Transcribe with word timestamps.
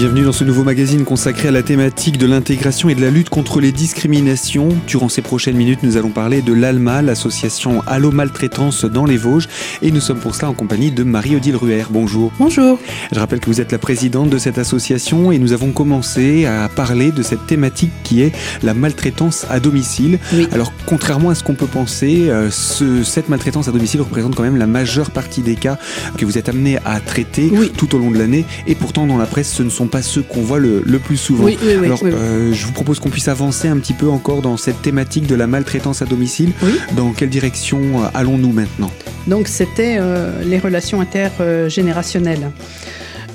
Bienvenue 0.00 0.22
dans 0.24 0.32
ce 0.32 0.44
nouveau 0.44 0.64
magazine 0.64 1.04
consacré 1.04 1.48
à 1.48 1.50
la 1.50 1.62
thématique 1.62 2.16
de 2.16 2.26
l'intégration 2.26 2.88
et 2.88 2.94
de 2.94 3.02
la 3.02 3.10
lutte 3.10 3.28
contre 3.28 3.60
les 3.60 3.70
discriminations. 3.70 4.70
Durant 4.86 5.10
ces 5.10 5.20
prochaines 5.20 5.56
minutes, 5.58 5.80
nous 5.82 5.98
allons 5.98 6.08
parler 6.08 6.40
de 6.40 6.54
l'ALMA, 6.54 7.02
l'association 7.02 7.82
Allo 7.86 8.10
Maltraitance 8.10 8.86
dans 8.86 9.04
les 9.04 9.18
Vosges. 9.18 9.46
Et 9.82 9.90
nous 9.92 10.00
sommes 10.00 10.18
pour 10.18 10.34
cela 10.34 10.48
en 10.48 10.54
compagnie 10.54 10.90
de 10.90 11.02
Marie-Odile 11.02 11.54
Ruher. 11.54 11.82
Bonjour. 11.90 12.32
Bonjour. 12.38 12.78
Je 13.12 13.18
rappelle 13.20 13.40
que 13.40 13.46
vous 13.50 13.60
êtes 13.60 13.72
la 13.72 13.78
présidente 13.78 14.30
de 14.30 14.38
cette 14.38 14.56
association 14.56 15.32
et 15.32 15.38
nous 15.38 15.52
avons 15.52 15.70
commencé 15.70 16.46
à 16.46 16.70
parler 16.70 17.12
de 17.12 17.22
cette 17.22 17.46
thématique 17.46 17.92
qui 18.02 18.22
est 18.22 18.32
la 18.62 18.72
maltraitance 18.72 19.44
à 19.50 19.60
domicile. 19.60 20.18
Oui. 20.32 20.48
Alors, 20.52 20.72
contrairement 20.86 21.28
à 21.28 21.34
ce 21.34 21.44
qu'on 21.44 21.54
peut 21.56 21.66
penser, 21.66 22.30
euh, 22.30 22.48
ce- 22.50 23.02
cette 23.04 23.28
maltraitance 23.28 23.68
à 23.68 23.72
domicile 23.72 24.00
représente 24.00 24.34
quand 24.34 24.44
même 24.44 24.56
la 24.56 24.66
majeure 24.66 25.10
partie 25.10 25.42
des 25.42 25.56
cas 25.56 25.76
que 26.16 26.24
vous 26.24 26.38
êtes 26.38 26.48
amené 26.48 26.78
à 26.86 27.00
traiter 27.00 27.50
Oui. 27.52 27.70
tout 27.76 27.94
au 27.94 27.98
long 27.98 28.10
de 28.10 28.16
l'année. 28.18 28.46
Et 28.66 28.74
pourtant, 28.74 29.06
dans 29.06 29.18
la 29.18 29.26
presse, 29.26 29.52
ce 29.52 29.62
ne 29.62 29.68
sont 29.68 29.89
pas 29.90 30.02
ceux 30.02 30.22
qu'on 30.22 30.42
voit 30.42 30.58
le, 30.58 30.82
le 30.84 30.98
plus 30.98 31.16
souvent. 31.16 31.44
Oui, 31.44 31.58
oui, 31.62 31.74
oui, 31.78 31.86
Alors, 31.86 32.00
euh, 32.04 32.52
je 32.52 32.66
vous 32.66 32.72
propose 32.72 32.98
qu'on 33.00 33.10
puisse 33.10 33.28
avancer 33.28 33.68
un 33.68 33.78
petit 33.78 33.92
peu 33.92 34.08
encore 34.08 34.40
dans 34.42 34.56
cette 34.56 34.80
thématique 34.82 35.26
de 35.26 35.34
la 35.34 35.46
maltraitance 35.46 36.02
à 36.02 36.06
domicile. 36.06 36.52
Dans 36.96 37.12
quelle 37.12 37.28
direction 37.30 37.80
euh, 37.80 38.06
allons-nous 38.14 38.52
maintenant? 38.52 38.90
Donc 39.26 39.48
c'était 39.48 39.96
euh, 39.98 40.42
les 40.44 40.58
relations 40.58 41.00
intergénérationnelles. 41.00 42.50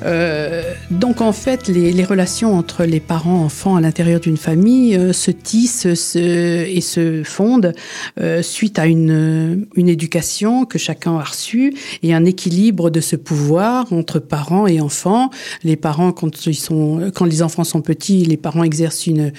Euh, 0.05 0.61
donc 0.91 1.19
en 1.21 1.31
fait, 1.31 1.67
les, 1.67 1.91
les 1.91 2.03
relations 2.03 2.55
entre 2.55 2.83
les 2.83 2.99
parents-enfants 2.99 3.75
à 3.75 3.81
l'intérieur 3.81 4.19
d'une 4.19 4.37
famille 4.37 4.95
euh, 4.95 5.13
se 5.13 5.31
tissent 5.31 5.93
se- 5.95 6.19
et 6.19 6.81
se 6.81 7.23
fondent 7.23 7.73
euh, 8.19 8.41
suite 8.41 8.77
à 8.77 8.85
une, 8.85 9.65
une 9.75 9.89
éducation 9.89 10.65
que 10.65 10.77
chacun 10.77 11.17
a 11.17 11.23
reçue 11.23 11.73
et 12.03 12.13
un 12.13 12.25
équilibre 12.25 12.89
de 12.89 13.01
ce 13.01 13.15
pouvoir 13.15 13.91
entre 13.91 14.19
parents 14.19 14.67
et 14.67 14.79
enfants. 14.79 15.29
Les 15.63 15.75
parents, 15.75 16.11
quand, 16.11 16.45
ils 16.45 16.53
sont, 16.55 17.11
quand 17.15 17.25
les 17.25 17.41
enfants 17.41 17.63
sont 17.63 17.81
petits, 17.81 18.25
les 18.25 18.37
parents 18.37 18.63
exercent 18.63 19.07
une, 19.07 19.31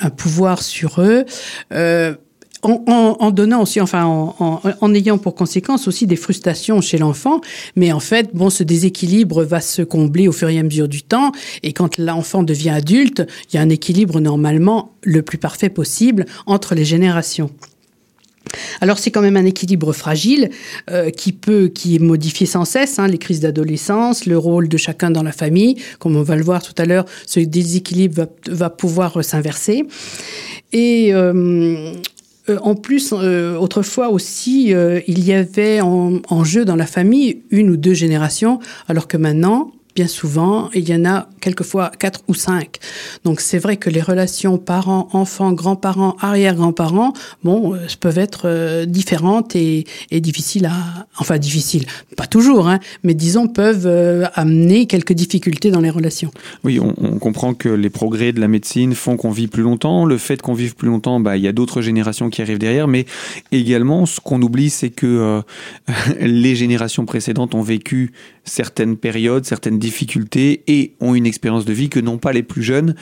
un 0.00 0.10
pouvoir 0.10 0.62
sur 0.62 1.00
eux. 1.00 1.24
En, 2.64 2.82
en- 2.86 3.16
en 3.20 3.30
donnant 3.30 3.62
aussi, 3.62 3.80
enfin, 3.80 4.04
en, 4.06 4.34
en- 4.80 4.94
ayant 4.94 5.18
pour 5.18 5.34
conséquence 5.34 5.86
aussi 5.86 6.06
des 6.06 6.16
frustrations 6.16 6.80
chez 6.80 6.96
l'enfant, 6.98 7.40
mais 7.76 7.92
en 7.92 8.00
fait, 8.00 8.30
bon, 8.34 8.48
ce 8.48 8.62
déséquilibre 8.62 9.44
va 9.44 9.60
se 9.60 9.82
combler 9.82 10.28
au 10.28 10.32
fur 10.32 10.48
et 10.48 10.58
à 10.58 10.62
mesure 10.62 10.88
du 10.88 11.02
temps, 11.02 11.30
et 11.62 11.72
quand 11.74 11.98
l'enfant 11.98 12.42
devient 12.42 12.70
adulte, 12.70 13.26
il 13.52 13.56
y 13.56 13.58
a 13.58 13.62
un 13.62 13.68
équilibre 13.68 14.18
normalement 14.18 14.94
le 15.02 15.20
plus 15.22 15.36
parfait 15.38 15.68
possible 15.68 16.24
entre 16.46 16.74
les 16.74 16.86
générations. 16.86 17.50
Alors 18.80 18.98
c'est 18.98 19.10
quand 19.10 19.22
même 19.22 19.36
un 19.36 19.44
équilibre 19.46 19.92
fragile 19.92 20.50
euh, 20.90 21.10
qui 21.10 21.32
peut, 21.32 21.68
qui 21.68 21.96
est 21.96 21.98
modifié 21.98 22.46
sans 22.46 22.64
cesse. 22.64 22.98
hein, 22.98 23.08
les 23.08 23.18
crises 23.18 23.40
d'adolescence, 23.40 24.26
le 24.26 24.38
rôle 24.38 24.68
de 24.68 24.76
chacun 24.76 25.10
dans 25.10 25.22
la 25.22 25.32
famille, 25.32 25.76
comme 25.98 26.14
on 26.16 26.22
va 26.22 26.36
le 26.36 26.44
voir 26.44 26.62
tout 26.62 26.74
à 26.78 26.84
l'heure, 26.84 27.04
ce 27.26 27.40
déséquilibre 27.40 28.14
va, 28.14 28.26
va 28.48 28.70
pouvoir 28.70 29.24
s'inverser. 29.24 29.84
Et 30.72 31.12
euh, 31.14 31.92
euh, 32.48 32.58
en 32.62 32.74
plus, 32.74 33.12
euh, 33.12 33.56
autrefois 33.56 34.08
aussi, 34.08 34.74
euh, 34.74 35.00
il 35.06 35.24
y 35.24 35.32
avait 35.32 35.80
en, 35.80 36.20
en 36.28 36.44
jeu 36.44 36.64
dans 36.64 36.76
la 36.76 36.86
famille 36.86 37.42
une 37.50 37.70
ou 37.70 37.76
deux 37.76 37.94
générations, 37.94 38.60
alors 38.88 39.08
que 39.08 39.16
maintenant, 39.16 39.72
bien 39.94 40.08
souvent, 40.08 40.70
il 40.74 40.88
y 40.88 40.94
en 40.94 41.04
a 41.04 41.28
quelquefois 41.40 41.92
quatre 41.98 42.22
ou 42.26 42.34
cinq. 42.34 42.78
Donc 43.24 43.40
c'est 43.40 43.58
vrai 43.58 43.76
que 43.76 43.90
les 43.90 44.00
relations 44.02 44.58
parents, 44.58 45.08
enfants, 45.12 45.52
grands-parents, 45.52 46.16
arrière-grands-parents, 46.20 47.12
bon, 47.44 47.74
euh, 47.74 47.86
peuvent 48.00 48.18
être 48.18 48.42
euh, 48.46 48.86
différentes 48.86 49.54
et, 49.54 49.84
difficiles 50.10 50.66
à, 50.66 51.06
enfin 51.18 51.38
difficiles, 51.38 51.86
pas 52.16 52.26
toujours, 52.26 52.68
hein, 52.68 52.80
mais 53.02 53.14
disons 53.14 53.46
peuvent 53.46 53.86
euh, 53.86 54.24
amener 54.34 54.86
quelques 54.86 55.12
difficultés 55.12 55.70
dans 55.70 55.80
les 55.80 55.90
relations. 55.90 56.30
Oui, 56.64 56.80
on, 56.80 57.18
comprend 57.18 57.54
que 57.54 57.68
les 57.68 57.90
progrès 57.90 58.32
de 58.32 58.40
la 58.40 58.48
médecine 58.48 58.94
font 58.94 59.16
qu'on 59.16 59.30
vit 59.30 59.46
plus 59.46 59.62
longtemps. 59.62 60.04
Le 60.04 60.18
fait 60.18 60.42
qu'on 60.42 60.54
vive 60.54 60.74
plus 60.74 60.88
longtemps, 60.88 61.20
bah, 61.20 61.36
il 61.36 61.42
y 61.42 61.48
a 61.48 61.52
d'autres 61.52 61.80
générations 61.80 62.28
qui 62.30 62.42
arrivent 62.42 62.58
derrière. 62.58 62.88
Mais 62.88 63.06
également, 63.52 64.04
ce 64.06 64.20
qu'on 64.20 64.42
oublie, 64.42 64.70
c'est 64.70 64.90
que 64.90 65.42
les 66.20 66.56
générations 66.56 67.06
précédentes 67.06 67.54
ont 67.54 67.62
vécu 67.62 68.12
certaines 68.44 68.96
périodes, 68.96 69.44
certaines 69.44 69.78
difficultés 69.84 70.62
et 70.74 70.80
ont 71.00 71.14
une 71.14 71.26
expérience 71.32 71.64
de 71.64 71.74
vie 71.80 71.88
que 71.94 72.00
n'ont 72.00 72.18
pas 72.26 72.32
les 72.32 72.42
plus 72.42 72.62
jeunes. 72.62 72.94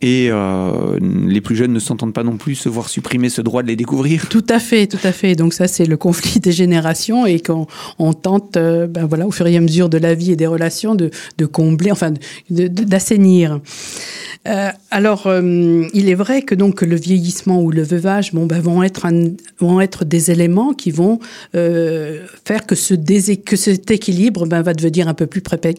Et 0.00 0.28
euh, 0.30 0.98
les 1.36 1.42
plus 1.46 1.56
jeunes 1.60 1.72
ne 1.72 1.78
s'entendent 1.88 2.14
pas 2.14 2.26
non 2.30 2.36
plus 2.44 2.54
se 2.54 2.68
voir 2.68 2.88
supprimer 2.88 3.28
ce 3.28 3.42
droit 3.42 3.62
de 3.62 3.68
les 3.68 3.76
découvrir. 3.76 4.28
Tout 4.28 4.48
à 4.58 4.60
fait, 4.68 4.86
tout 4.86 5.04
à 5.10 5.12
fait. 5.12 5.34
Donc 5.34 5.52
ça, 5.52 5.66
c'est 5.68 5.88
le 5.94 5.96
conflit 5.96 6.40
des 6.40 6.52
générations 6.52 7.26
et 7.26 7.40
qu'on 7.40 7.66
on 7.98 8.12
tente, 8.12 8.56
euh, 8.56 8.86
ben 8.86 9.06
voilà, 9.06 9.26
au 9.26 9.30
fur 9.30 9.46
et 9.46 9.56
à 9.56 9.60
mesure 9.60 9.88
de 9.88 9.98
la 9.98 10.14
vie 10.14 10.32
et 10.32 10.36
des 10.36 10.46
relations, 10.46 10.94
de, 10.94 11.10
de 11.38 11.46
combler, 11.46 11.90
enfin, 11.90 12.12
d'assainir. 12.50 13.60
Euh, 14.46 14.68
alors, 14.90 15.22
il 16.00 16.08
est 16.08 16.18
vrai 16.24 16.42
que 16.42 16.54
donc 16.54 16.82
le 16.82 16.96
vieillissement 16.96 17.60
ou 17.62 17.70
le 17.70 17.82
veuvage, 17.82 18.32
bon, 18.32 18.46
ben, 18.46 18.60
vont 18.60 18.82
être 18.82 19.06
vont 19.58 19.80
être 19.80 20.04
des 20.04 20.30
éléments 20.30 20.72
qui 20.72 20.90
vont 20.90 21.18
faire 21.52 22.62
que 22.68 22.74
ce 22.74 22.94
que 23.50 23.56
cet 23.56 23.90
équilibre 23.90 24.46
ben, 24.46 24.62
va 24.62 24.72
devenir 24.74 25.08
un 25.08 25.14
peu 25.14 25.26
plus 25.26 25.40
pré- 25.40 25.74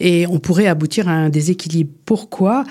et 0.00 0.26
on 0.26 0.38
pourrait 0.38 0.66
aboutir 0.66 1.08
à 1.08 1.12
un 1.12 1.28
déséquilibre. 1.28 1.90
Pourquoi? 2.04 2.64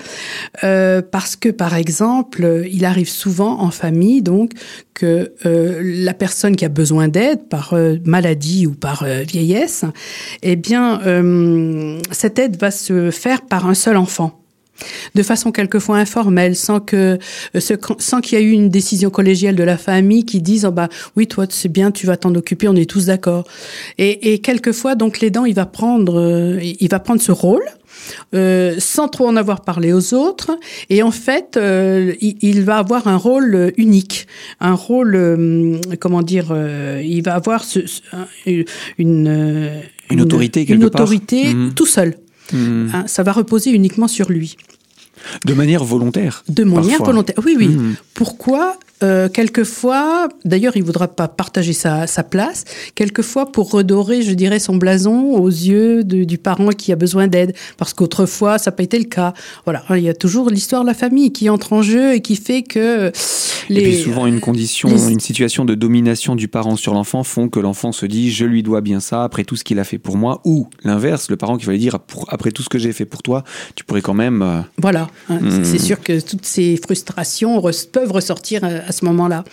Euh, 0.62 1.02
Parce 1.02 1.36
que 1.36 1.48
par 1.48 1.74
exemple, 1.74 2.64
il 2.70 2.84
arrive 2.84 3.08
souvent 3.08 3.60
en 3.60 3.70
famille 3.70 4.22
donc 4.22 4.52
que 4.94 5.32
euh, 5.44 5.80
la 5.82 6.14
personne 6.14 6.56
qui 6.56 6.64
a 6.64 6.68
besoin 6.68 7.08
d'aide 7.08 7.48
par 7.48 7.74
euh, 7.74 7.96
maladie 8.04 8.66
ou 8.66 8.72
par 8.72 9.04
vieillesse, 9.04 9.84
eh 10.42 10.56
bien, 10.56 11.00
cette 12.10 12.38
aide 12.38 12.56
va 12.56 12.70
se 12.70 13.10
faire 13.10 13.42
par 13.42 13.66
un 13.66 13.74
seul 13.74 13.96
enfant 13.96 14.43
de 15.14 15.22
façon 15.22 15.52
quelquefois 15.52 15.98
informelle, 15.98 16.56
sans 16.56 16.80
que 16.80 17.18
euh, 17.56 17.60
sans 17.98 18.20
qu'il 18.20 18.38
y 18.38 18.42
ait 18.42 18.44
eu 18.44 18.50
une 18.50 18.68
décision 18.68 19.10
collégiale 19.10 19.54
de 19.54 19.62
la 19.62 19.76
famille 19.78 20.24
qui 20.24 20.40
dise 20.42 20.64
oh 20.64 20.72
bah 20.72 20.88
oui 21.16 21.26
toi 21.26 21.46
c'est 21.48 21.68
bien 21.70 21.90
tu 21.92 22.06
vas 22.06 22.16
t'en 22.16 22.34
occuper 22.34 22.66
on 22.68 22.74
est 22.76 22.88
tous 22.90 23.06
d'accord 23.06 23.44
et, 23.98 24.32
et 24.32 24.38
quelquefois 24.40 24.94
donc 24.96 25.20
l'aidant 25.20 25.44
il 25.44 25.54
va 25.54 25.66
prendre 25.66 26.18
euh, 26.20 26.58
il 26.62 26.88
va 26.90 26.98
prendre 26.98 27.20
ce 27.22 27.30
rôle 27.32 27.62
euh, 28.34 28.74
sans 28.78 29.08
trop 29.08 29.26
en 29.28 29.36
avoir 29.36 29.60
parlé 29.62 29.92
aux 29.92 30.12
autres 30.14 30.58
et 30.90 31.02
en 31.02 31.12
fait 31.12 31.56
euh, 31.56 32.12
il, 32.20 32.36
il 32.42 32.62
va 32.62 32.78
avoir 32.78 33.06
un 33.06 33.16
rôle 33.16 33.54
euh, 33.54 33.70
unique 33.76 34.26
un 34.60 34.74
rôle 34.74 35.14
euh, 35.14 35.78
comment 36.00 36.22
dire 36.22 36.48
euh, 36.50 37.00
il 37.04 37.22
va 37.22 37.34
avoir 37.34 37.62
ce, 37.64 37.86
ce- 37.86 38.00
un- 38.12 38.26
une 38.98 39.70
Une 40.10 40.20
autorité, 40.20 40.66
une 40.68 40.80
part. 40.90 41.02
autorité 41.02 41.54
Mhm. 41.54 41.74
tout 41.74 41.86
seul 41.86 42.16
Hmm. 42.52 42.88
Hein, 42.92 43.04
ça 43.06 43.22
va 43.22 43.32
reposer 43.32 43.70
uniquement 43.70 44.08
sur 44.08 44.30
lui 44.30 44.56
De 45.46 45.54
manière 45.54 45.82
volontaire. 45.84 46.44
de 46.48 46.64
manière 46.64 46.98
Parfois. 46.98 47.06
volontaire. 47.06 47.36
Oui, 47.44 47.54
oui. 47.58 47.68
Mhm. 47.68 47.94
Pourquoi 48.14 48.78
euh, 49.04 49.28
Quelquefois, 49.28 50.28
d'ailleurs, 50.44 50.76
il 50.76 50.82
voudra 50.82 51.06
pas 51.08 51.28
partager 51.28 51.72
sa, 51.72 52.06
sa 52.06 52.22
place. 52.24 52.64
Quelquefois, 52.94 53.52
pour 53.52 53.70
redorer, 53.70 54.22
je 54.22 54.32
dirais, 54.32 54.58
son 54.58 54.76
blason 54.76 55.32
aux 55.34 55.48
yeux 55.48 56.02
de- 56.02 56.24
du 56.24 56.38
parent 56.38 56.68
qui 56.70 56.90
a 56.92 56.96
besoin 56.96 57.28
d'aide, 57.28 57.54
parce 57.76 57.94
qu'autrefois, 57.94 58.58
ça 58.58 58.70
n'a 58.70 58.76
pas 58.76 58.82
été 58.82 58.98
le 58.98 59.04
cas. 59.04 59.32
Voilà, 59.64 59.84
il 59.90 60.02
y 60.02 60.08
a 60.08 60.14
toujours 60.14 60.50
l'histoire 60.50 60.82
de 60.82 60.86
la 60.88 60.94
famille 60.94 61.32
qui 61.32 61.48
entre 61.50 61.72
en 61.72 61.82
jeu 61.82 62.14
et 62.14 62.20
qui 62.20 62.36
fait 62.36 62.62
que 62.62 63.12
les. 63.68 63.80
Et 63.80 63.82
puis 63.84 63.96
souvent 63.98 64.26
une 64.26 64.40
condition, 64.40 64.88
les- 64.88 65.12
une 65.12 65.20
situation 65.20 65.64
de 65.64 65.74
domination 65.74 66.34
du 66.36 66.48
parent 66.48 66.76
sur 66.76 66.94
l'enfant 66.94 67.22
font 67.22 67.48
que 67.48 67.60
l'enfant 67.60 67.92
se 67.92 68.06
dit 68.06 68.30
je 68.30 68.44
lui 68.44 68.62
dois 68.62 68.80
bien 68.80 69.00
ça 69.00 69.24
après 69.24 69.44
tout 69.44 69.56
ce 69.56 69.64
qu'il 69.64 69.78
a 69.78 69.84
fait 69.84 69.98
pour 69.98 70.16
moi 70.16 70.40
ou 70.44 70.68
l'inverse, 70.82 71.30
le 71.30 71.36
parent 71.36 71.56
qui 71.56 71.66
va 71.66 71.72
lui 71.72 71.78
dire 71.78 71.98
après 72.28 72.50
tout 72.50 72.62
ce 72.62 72.68
que 72.68 72.78
j'ai 72.78 72.92
fait 72.92 73.04
pour 73.04 73.22
toi, 73.22 73.44
tu 73.74 73.84
pourrais 73.84 74.02
quand 74.02 74.14
même 74.14 74.42
euh, 74.42 74.60
Voilà, 74.78 75.08
hein, 75.30 75.38
c'est 75.62 75.78
sûr 75.78 76.00
que 76.00 76.20
toutes 76.20 76.44
ces 76.46 76.76
frustrations 76.76 77.60
peuvent 77.92 78.12
ressortir 78.12 78.64
à, 78.64 78.68
à 78.88 78.92
ce 78.94 79.04
moment-là. 79.04 79.44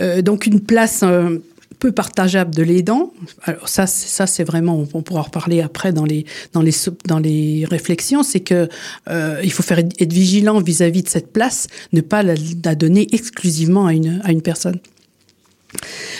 Euh, 0.00 0.22
donc 0.22 0.46
une 0.46 0.60
place 0.60 1.00
euh, 1.02 1.38
peu 1.78 1.92
partageable 1.92 2.54
de 2.54 2.62
l'aidant. 2.62 3.12
Alors 3.42 3.68
ça, 3.68 3.86
c'est- 3.86 4.44
vraiment, 4.44 4.86
on, 4.94 5.02
pourra 5.02 5.20
en 5.20 5.24
reparler 5.24 5.60
après 5.60 5.92
dans 5.92 6.04
les 6.04 6.24
dans 6.52 6.64
dans 7.06 7.18
les 7.18 7.66
réflexions, 7.68 8.22
c'est 8.22 8.40
que 8.40 8.68
euh, 9.10 9.40
il 9.44 9.52
faut 9.52 9.62
faire 9.62 9.78
être 9.78 10.12
vigilant 10.12 10.60
vis-à-vis 10.60 11.02
de 11.02 11.08
cette 11.08 11.32
place, 11.32 11.66
ne 11.92 12.00
pas 12.00 12.22
la, 12.22 12.34
donner 12.74 13.06
exclusivement 13.12 13.86
à 13.86 13.92
une 13.92 14.42
personne. 14.42 14.78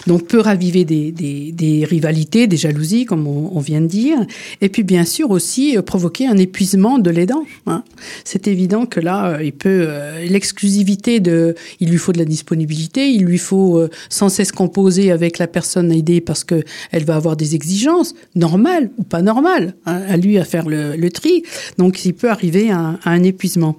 Donc 0.07 0.27
peut 0.27 0.41
raviver 0.41 0.85
des, 0.85 1.87
rivalités, 1.89 2.47
des 2.47 2.57
jalousies, 2.57 3.05
comme 3.05 3.27
on, 3.27 3.61
vient 3.61 3.81
de 3.81 3.87
dire, 3.87 4.19
et 4.61 4.69
puis 4.69 4.83
bien 4.83 5.05
sûr 5.05 5.31
aussi 5.31 5.77
euh, 5.77 5.83
provoquer 5.83 6.27
un 6.27 6.37
épuisement 6.37 6.99
de 6.99 7.09
l'aidant. 7.09 7.45
Hein. 7.67 7.83
C'est 8.25 8.47
évident 8.47 8.85
que 8.85 9.01
là, 9.01 9.37
euh, 9.37 9.43
il 9.43 9.53
peut 9.53 9.87
euh, 9.89 10.25
l'exclusivité 10.27 11.21
de, 11.21 11.55
il 11.81 11.89
lui 11.89 11.97
faut 11.97 12.13
de 12.13 12.19
la 12.19 12.27
disponibilité, 12.27 13.09
il 13.09 13.25
lui 13.25 13.39
faut 13.39 13.89
sans 14.11 14.29
cesse 14.29 14.53
composer 14.53 15.11
avec 15.11 15.39
la 15.39 15.47
personne 15.47 15.91
aidée 15.91 16.21
parce 16.21 16.45
que 16.45 16.63
elle 16.91 17.05
va 17.05 17.17
avoir 17.17 17.37
des 17.37 17.55
exigences 17.55 18.15
normales 18.35 18.91
ou 18.99 19.05
pas 19.05 19.23
normales, 19.23 19.75
hein, 19.87 20.03
à 20.09 20.17
lui 20.17 20.39
à 20.39 20.45
faire 20.45 20.69
le, 20.69 21.09
tri. 21.09 21.43
Donc 21.79 22.05
il 22.05 22.13
peut 22.13 22.31
arriver 22.31 22.71
à 22.71 22.99
un 23.05 23.23
épuisement. 23.23 23.77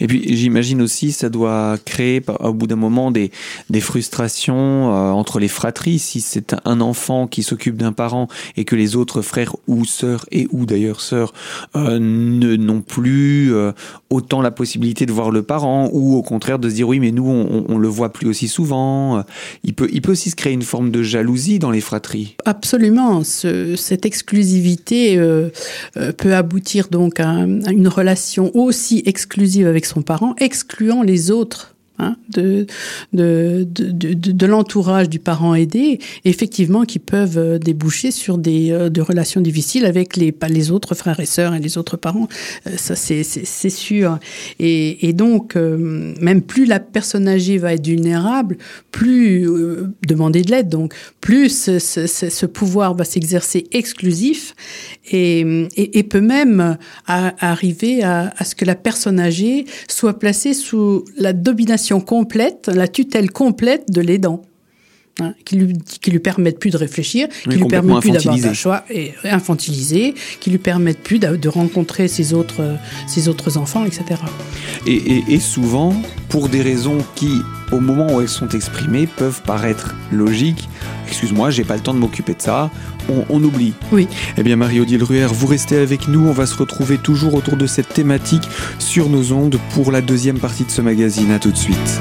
Et 0.00 0.06
puis 0.06 0.36
j'imagine 0.36 0.82
aussi 0.82 1.12
ça 1.12 1.28
doit 1.28 1.76
créer 1.84 2.22
au 2.40 2.52
bout 2.52 2.66
d'un 2.66 2.76
moment 2.76 3.10
des, 3.10 3.30
des 3.70 3.80
frustrations 3.80 4.94
euh, 4.94 5.10
entre 5.10 5.38
les 5.38 5.48
fratries. 5.48 5.98
Si 5.98 6.20
c'est 6.20 6.54
un 6.64 6.80
enfant 6.80 7.26
qui 7.26 7.42
s'occupe 7.42 7.76
d'un 7.76 7.92
parent 7.92 8.28
et 8.56 8.64
que 8.64 8.76
les 8.76 8.96
autres 8.96 9.22
frères 9.22 9.56
ou 9.66 9.84
sœurs 9.84 10.26
et 10.30 10.46
ou 10.50 10.66
d'ailleurs 10.66 11.00
sœurs 11.00 11.32
euh, 11.74 11.98
ne 11.98 12.56
n'ont 12.56 12.80
plus 12.80 13.54
euh, 13.54 13.72
autant 14.10 14.42
la 14.42 14.50
possibilité 14.50 15.06
de 15.06 15.12
voir 15.12 15.30
le 15.30 15.42
parent 15.42 15.88
ou 15.92 16.16
au 16.16 16.22
contraire 16.22 16.58
de 16.58 16.68
se 16.68 16.74
dire 16.74 16.88
oui 16.88 17.00
mais 17.00 17.12
nous 17.12 17.28
on, 17.28 17.64
on, 17.68 17.78
le 17.78 17.88
voit 17.88 18.12
plus 18.12 18.28
aussi 18.28 18.48
souvent. 18.48 19.24
Il 19.64 19.74
peut 19.74 19.88
il 19.92 20.02
peut 20.02 20.12
aussi 20.12 20.30
se 20.30 20.36
créer 20.36 20.52
une 20.52 20.62
forme 20.62 20.90
de 20.90 21.02
jalousie 21.02 21.58
dans 21.58 21.70
les 21.70 21.80
fratries. 21.80 22.36
Absolument. 22.44 23.24
Ce, 23.24 23.76
cette 23.76 24.06
exclusivité 24.06 25.16
peut 26.16 26.34
aboutir 26.34 26.88
donc 26.88 27.20
à 27.20 27.30
une 27.30 27.88
relation 27.88 28.50
aussi 28.54 29.02
exclusive 29.06 29.65
avec 29.66 29.86
son 29.86 30.02
parent, 30.02 30.34
excluant 30.38 31.02
les 31.02 31.30
autres 31.30 31.75
Hein, 31.98 32.16
de, 32.28 32.66
de, 33.14 33.66
de, 33.66 34.12
de, 34.12 34.46
l'entourage 34.46 35.08
du 35.08 35.18
parent 35.18 35.54
aidé, 35.54 35.98
effectivement, 36.26 36.84
qui 36.84 36.98
peuvent 36.98 37.38
euh, 37.38 37.58
déboucher 37.58 38.10
sur 38.10 38.36
des 38.36 38.70
euh, 38.70 38.90
de 38.90 39.00
relations 39.00 39.40
difficiles 39.40 39.86
avec 39.86 40.14
les, 40.18 40.34
les 40.50 40.70
autres 40.70 40.94
frères 40.94 41.20
et 41.20 41.24
sœurs 41.24 41.54
et 41.54 41.58
les 41.58 41.78
autres 41.78 41.96
parents. 41.96 42.28
Euh, 42.66 42.76
ça, 42.76 42.96
c'est 42.96 43.70
sûr. 43.70 44.18
Et, 44.58 45.08
et 45.08 45.14
donc, 45.14 45.56
même 45.56 46.42
plus 46.42 46.66
la 46.66 46.80
personne 46.80 47.28
âgée 47.28 47.56
va 47.56 47.72
être 47.72 47.86
vulnérable, 47.86 48.58
plus 48.90 49.48
demander 50.06 50.42
de 50.42 50.50
l'aide, 50.50 50.68
donc 50.68 50.94
plus 51.20 51.70
ce, 51.78 52.46
pouvoir 52.46 52.94
va 52.94 53.04
s'exercer 53.04 53.66
exclusif 53.72 54.54
et, 55.10 55.40
et, 55.76 55.98
et, 55.98 56.02
peut 56.02 56.20
même 56.20 56.76
arriver 57.06 58.02
à, 58.02 58.34
à 58.36 58.44
ce 58.44 58.54
que 58.54 58.64
la 58.64 58.74
personne 58.74 59.18
âgée 59.18 59.64
soit 59.88 60.18
placée 60.18 60.54
sous 60.54 61.04
la 61.16 61.32
domination 61.32 61.85
complète, 62.00 62.68
la 62.68 62.88
tutelle 62.88 63.30
complète 63.30 63.90
de 63.90 64.00
l'aidant. 64.00 64.42
Hein, 65.18 65.32
qui 65.46 65.56
lui 65.56 65.72
qui 66.02 66.10
lui 66.10 66.18
permettent 66.18 66.58
plus 66.58 66.68
de 66.68 66.76
réfléchir, 66.76 67.28
qui 67.44 67.56
lui 67.56 67.64
permettent 67.64 68.00
plus 68.00 68.10
d'avoir 68.10 68.36
un 68.36 68.52
choix 68.52 68.84
et 68.90 69.12
infantilisé, 69.24 70.14
qui 70.40 70.50
lui 70.50 70.58
permettent 70.58 71.02
plus 71.02 71.18
de, 71.18 71.48
rencontrer 71.48 72.06
ses 72.06 72.34
autres 72.34 72.76
ses 73.06 73.26
autres 73.28 73.56
enfants, 73.56 73.86
etc. 73.86 74.20
Et, 74.86 75.24
et, 75.26 75.40
souvent 75.40 75.94
pour 76.28 76.50
des 76.50 76.60
raisons 76.60 76.98
qui, 77.14 77.30
au 77.72 77.80
moment 77.80 78.14
où 78.14 78.20
elles 78.20 78.28
sont 78.28 78.50
exprimées, 78.50 79.06
peuvent 79.06 79.40
paraître 79.40 79.94
logiques. 80.12 80.68
Excuse-moi, 81.08 81.48
j'ai 81.48 81.64
pas 81.64 81.76
le 81.76 81.82
temps 81.82 81.94
de 81.94 81.98
m'occuper 81.98 82.34
de 82.34 82.42
ça. 82.42 82.70
On, 83.08 83.24
on, 83.30 83.42
oublie. 83.42 83.72
Oui. 83.92 84.08
Eh 84.36 84.42
bien, 84.42 84.56
Marie-Odile 84.56 85.02
Ruher, 85.02 85.28
vous 85.32 85.46
restez 85.46 85.78
avec 85.78 86.08
nous. 86.08 86.28
On 86.28 86.32
va 86.32 86.44
se 86.44 86.56
retrouver 86.56 86.98
toujours 86.98 87.32
autour 87.32 87.56
de 87.56 87.66
cette 87.66 87.88
thématique 87.88 88.46
sur 88.78 89.08
nos 89.08 89.32
ondes 89.32 89.58
pour 89.72 89.92
la 89.92 90.02
deuxième 90.02 90.38
partie 90.38 90.64
de 90.64 90.70
ce 90.70 90.82
magazine. 90.82 91.30
À 91.30 91.38
tout 91.38 91.52
de 91.52 91.56
suite. 91.56 92.00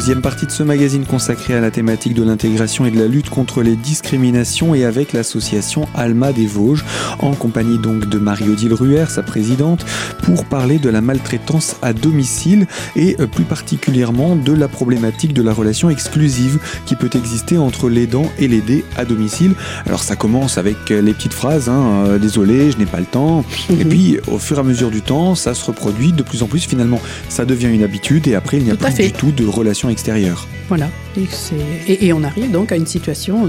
Deuxième 0.00 0.22
partie 0.22 0.46
de 0.46 0.50
ce 0.50 0.62
magazine 0.62 1.04
consacré 1.04 1.52
à 1.52 1.60
la 1.60 1.70
thématique 1.70 2.14
de 2.14 2.22
l'intégration 2.22 2.86
et 2.86 2.90
de 2.90 2.98
la 2.98 3.06
lutte 3.06 3.28
contre 3.28 3.60
les 3.60 3.76
discriminations 3.76 4.74
et 4.74 4.86
avec 4.86 5.12
l'association 5.12 5.86
Alma 5.94 6.32
des 6.32 6.46
Vosges, 6.46 6.86
en 7.18 7.34
compagnie 7.34 7.78
donc 7.78 8.08
de 8.08 8.18
Marie-Odile 8.18 8.72
Ruher, 8.72 9.04
sa 9.10 9.22
présidente, 9.22 9.84
pour 10.22 10.46
parler 10.46 10.78
de 10.78 10.88
la 10.88 11.02
maltraitance 11.02 11.76
à 11.82 11.92
domicile 11.92 12.66
et 12.96 13.14
euh, 13.20 13.26
plus 13.26 13.44
particulièrement 13.44 14.36
de 14.36 14.54
la 14.54 14.68
problématique 14.68 15.34
de 15.34 15.42
la 15.42 15.52
relation 15.52 15.90
exclusive 15.90 16.60
qui 16.86 16.96
peut 16.96 17.10
exister 17.12 17.58
entre 17.58 17.90
l'aidant 17.90 18.24
et 18.38 18.48
l'aidé 18.48 18.86
à 18.96 19.04
domicile. 19.04 19.52
Alors 19.84 20.02
ça 20.02 20.16
commence 20.16 20.56
avec 20.56 20.78
euh, 20.90 21.02
les 21.02 21.12
petites 21.12 21.34
phrases, 21.34 21.68
hein, 21.68 22.06
euh, 22.06 22.18
désolé, 22.18 22.70
je 22.70 22.78
n'ai 22.78 22.86
pas 22.86 23.00
le 23.00 23.04
temps, 23.04 23.44
et 23.70 23.84
puis 23.84 24.16
au 24.28 24.38
fur 24.38 24.56
et 24.56 24.60
à 24.60 24.64
mesure 24.64 24.90
du 24.90 25.02
temps, 25.02 25.34
ça 25.34 25.52
se 25.52 25.62
reproduit 25.66 26.12
de 26.12 26.22
plus 26.22 26.42
en 26.42 26.46
plus. 26.46 26.64
Finalement, 26.64 27.02
ça 27.28 27.44
devient 27.44 27.68
une 27.68 27.82
habitude 27.82 28.28
et 28.28 28.34
après 28.34 28.56
il 28.56 28.64
n'y 28.64 28.70
a 28.70 28.76
plus 28.76 28.94
du 28.94 29.12
tout 29.12 29.30
de 29.30 29.44
relation 29.44 29.89
extérieure. 29.90 30.46
Voilà. 30.68 30.88
Et, 31.16 32.06
et, 32.06 32.12
on 32.12 32.22
arrive 32.22 32.50
donc 32.50 32.72
à 32.72 32.76
une 32.76 32.86
situation 32.86 33.48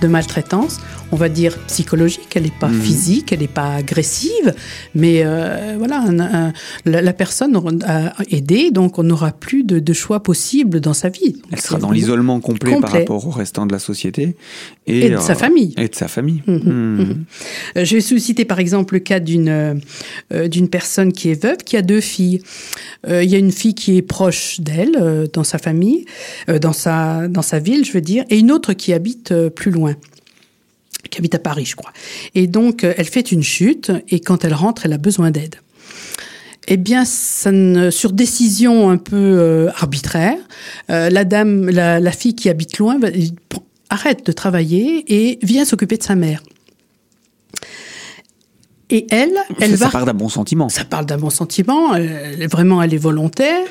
de 0.00 0.08
maltraitance, 0.08 0.80
on 1.12 1.16
va 1.16 1.28
dire 1.28 1.58
psychologique, 1.66 2.28
elle 2.34 2.44
n'est 2.44 2.58
pas 2.58 2.68
mhm. 2.68 2.80
physique, 2.80 3.32
elle 3.32 3.40
n'est 3.40 3.46
pas 3.46 3.74
agressive, 3.74 4.54
mais 4.94 5.20
euh, 5.24 5.74
voilà, 5.76 6.04
la, 6.86 7.12
personne 7.12 7.54
a 7.84 8.14
aidé, 8.30 8.70
donc 8.70 8.98
on 8.98 9.02
n'aura 9.02 9.30
plus 9.30 9.62
de, 9.62 9.92
choix 9.92 10.22
possible 10.22 10.80
dans 10.80 10.94
sa 10.94 11.10
vie. 11.10 11.36
elle 11.52 11.60
sera 11.60 11.78
dans 11.78 11.90
l'isolement 11.90 12.40
complet, 12.40 12.80
par 12.80 12.90
rapport 12.90 13.26
au 13.26 13.30
restant 13.30 13.66
de 13.66 13.72
la 13.72 13.78
société. 13.78 14.36
Et, 14.86 15.10
de 15.10 15.18
sa 15.18 15.32
euh, 15.32 15.36
famille. 15.36 15.74
Et 15.76 15.88
de 15.88 15.94
sa 15.94 16.08
famille. 16.08 16.42
Mhm. 16.46 16.62
Mhm. 16.64 17.24
Euh, 17.76 17.84
je 17.84 17.94
vais 17.94 18.00
susciter 18.00 18.46
par 18.46 18.58
exemple 18.58 18.94
le 18.94 19.00
cas 19.00 19.20
d'une 19.20 19.80
d'une 20.30 20.68
personne 20.68 21.12
qui 21.12 21.28
est 21.28 21.40
veuve, 21.40 21.58
qui 21.58 21.76
a 21.76 21.82
deux 21.82 22.00
filles. 22.00 22.40
Il 23.06 23.24
y 23.24 23.34
a 23.34 23.38
une 23.38 23.52
fille 23.52 23.74
qui 23.74 23.98
est 23.98 24.02
proche 24.02 24.60
d'elle, 24.60 25.28
dans 25.32 25.44
sa 25.44 25.58
famille, 25.58 26.06
dans 26.48 26.72
sa 26.72 27.01
dans 27.28 27.42
sa 27.42 27.58
ville, 27.58 27.84
je 27.84 27.92
veux 27.92 28.00
dire, 28.00 28.24
et 28.30 28.38
une 28.38 28.50
autre 28.52 28.72
qui 28.72 28.92
habite 28.92 29.32
euh, 29.32 29.50
plus 29.50 29.70
loin 29.70 29.94
qui 31.10 31.18
habite 31.18 31.34
à 31.34 31.38
Paris, 31.38 31.66
je 31.66 31.76
crois. 31.76 31.92
Et 32.34 32.46
donc, 32.46 32.84
euh, 32.84 32.94
elle 32.96 33.06
fait 33.06 33.32
une 33.32 33.42
chute, 33.42 33.92
et 34.08 34.20
quand 34.20 34.44
elle 34.44 34.54
rentre, 34.54 34.86
elle 34.86 34.94
a 34.94 34.98
besoin 34.98 35.30
d'aide. 35.30 35.56
Eh 36.68 36.76
bien, 36.78 37.04
ça 37.04 37.50
sur 37.90 38.12
décision 38.12 38.88
un 38.88 38.96
peu 38.96 39.16
euh, 39.16 39.70
arbitraire, 39.76 40.38
la 40.88 41.24
dame, 41.24 41.68
la, 41.68 42.12
fille 42.12 42.34
qui 42.34 42.48
habite 42.48 42.78
loin, 42.78 42.98
arrête 43.90 44.24
de 44.24 44.32
travailler 44.32 45.04
et 45.08 45.38
vient 45.42 45.64
s'occuper 45.64 45.98
de 45.98 46.04
sa 46.04 46.14
mère. 46.14 46.40
Et 48.88 49.06
elle, 49.10 49.34
elle 49.60 49.72
ça, 49.72 49.76
va. 49.76 49.86
Ça 49.86 49.90
part 49.90 50.06
d'un 50.06 50.14
bon 50.14 50.28
sentiment. 50.28 50.68
Ça 50.68 50.84
parle 50.84 51.04
d'un 51.04 51.18
bon 51.18 51.30
sentiment. 51.30 51.98
vraiment, 52.50 52.80
elle 52.80 52.94
est 52.94 52.98
volontaire, 52.98 53.66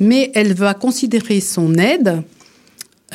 mais 0.00 0.30
elle 0.34 0.52
va 0.52 0.74
considérer 0.74 1.40
son 1.40 1.74
aide 1.74 2.22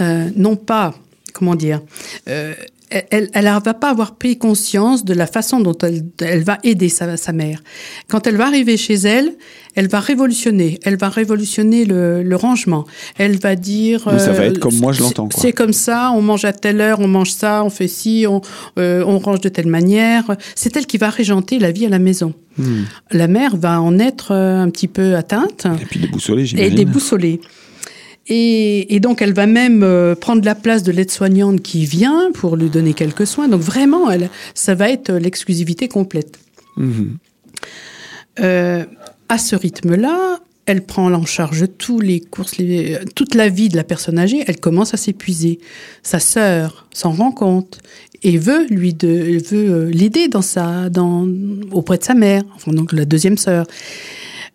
euh, 0.01 0.29
non 0.35 0.55
pas, 0.55 0.93
comment 1.33 1.55
dire, 1.55 1.81
euh, 2.27 2.53
elle 2.89 3.29
ne 3.35 3.59
va 3.63 3.73
pas 3.73 3.89
avoir 3.89 4.15
pris 4.15 4.37
conscience 4.37 5.05
de 5.05 5.13
la 5.13 5.27
façon 5.27 5.59
dont 5.59 5.77
elle, 5.77 6.43
va 6.43 6.57
aider 6.63 6.89
sa, 6.89 7.33
mère. 7.33 7.61
Quand 8.07 8.25
elle 8.25 8.35
va 8.35 8.47
arriver 8.47 8.77
chez 8.77 8.95
elle, 8.95 9.33
elle 9.75 9.87
va 9.87 9.99
révolutionner. 9.99 10.79
Elle 10.83 10.97
va 10.97 11.09
révolutionner 11.09 11.85
le, 11.85 12.35
rangement. 12.35 12.85
Elle 13.17 13.37
va 13.37 13.55
dire. 13.55 14.03
ça 14.17 14.31
va 14.31 14.45
être 14.45 14.59
comme 14.59 14.75
moi 14.75 14.91
je 14.91 15.01
l'entends. 15.01 15.29
C'est 15.37 15.51
comme 15.51 15.73
ça. 15.73 16.11
On 16.15 16.21
mange 16.21 16.45
à 16.45 16.53
telle 16.53 16.81
heure, 16.81 16.99
on 16.99 17.07
mange 17.07 17.31
ça, 17.31 17.63
on 17.63 17.69
fait 17.69 17.87
ci, 17.87 18.25
on, 18.27 18.41
euh, 18.79 19.03
on 19.05 19.19
range 19.19 19.41
de 19.41 19.49
telle 19.49 19.67
manière. 19.67 20.35
C'est 20.55 20.75
elle 20.75 20.87
qui 20.87 20.97
va 20.97 21.09
régenter 21.09 21.59
la 21.59 21.71
vie 21.71 21.85
à 21.85 21.89
la 21.89 21.99
maison. 21.99 22.33
Hmm. 22.57 22.83
La 23.11 23.27
mère 23.27 23.55
va 23.55 23.81
en 23.81 23.99
être 23.99 24.33
un 24.33 24.69
petit 24.69 24.87
peu 24.87 25.15
atteinte. 25.15 25.67
Et 25.81 25.85
puis 25.85 25.99
déboussolée, 25.99 26.45
j'imagine. 26.45 26.73
Et 26.73 26.75
déboussolée. 26.75 27.39
Et, 28.31 28.99
donc, 28.99 29.23
elle 29.23 29.33
va 29.33 29.47
même 29.47 29.81
euh, 29.81 30.13
prendre 30.13 30.45
la 30.45 30.53
place 30.53 30.83
de 30.83 30.91
l'aide-soignante 30.91 31.61
qui 31.61 31.85
vient 31.85 32.31
pour 32.31 32.55
lui 32.55 32.69
donner 32.69 32.93
quelques 32.93 33.25
soins. 33.25 33.47
Donc, 33.47 33.61
vraiment, 33.61 34.11
elle, 34.11 34.29
ça 34.53 34.75
va 34.75 34.89
être 34.89 35.11
l'exclusivité 35.11 35.87
complète. 35.87 36.39
Euh, 38.39 38.85
à 39.29 39.37
ce 39.39 39.55
rythme-là, 39.55 40.39
elle 40.67 40.85
prend 40.85 41.11
en 41.11 41.25
charge 41.25 41.65
tous 41.79 41.99
les 41.99 42.19
courses, 42.19 42.55
toute 43.15 43.33
la 43.33 43.49
vie 43.49 43.69
de 43.69 43.75
la 43.75 43.83
personne 43.83 44.19
âgée. 44.19 44.43
Elle 44.45 44.59
commence 44.59 44.93
à 44.93 44.97
s'épuiser. 44.97 45.59
Sa 46.03 46.19
sœur 46.19 46.87
s'en 46.93 47.11
rend 47.11 47.31
compte 47.31 47.79
et 48.21 48.37
veut 48.37 48.67
lui 48.67 48.93
de, 48.93 49.41
veut 49.49 49.71
euh, 49.71 49.89
l'aider 49.91 50.27
dans 50.27 50.43
sa, 50.43 50.89
dans, 50.89 51.27
auprès 51.71 51.97
de 51.97 52.03
sa 52.03 52.13
mère, 52.13 52.43
enfin 52.55 52.71
donc 52.73 52.93
la 52.93 53.05
deuxième 53.05 53.37
sœur. 53.37 53.65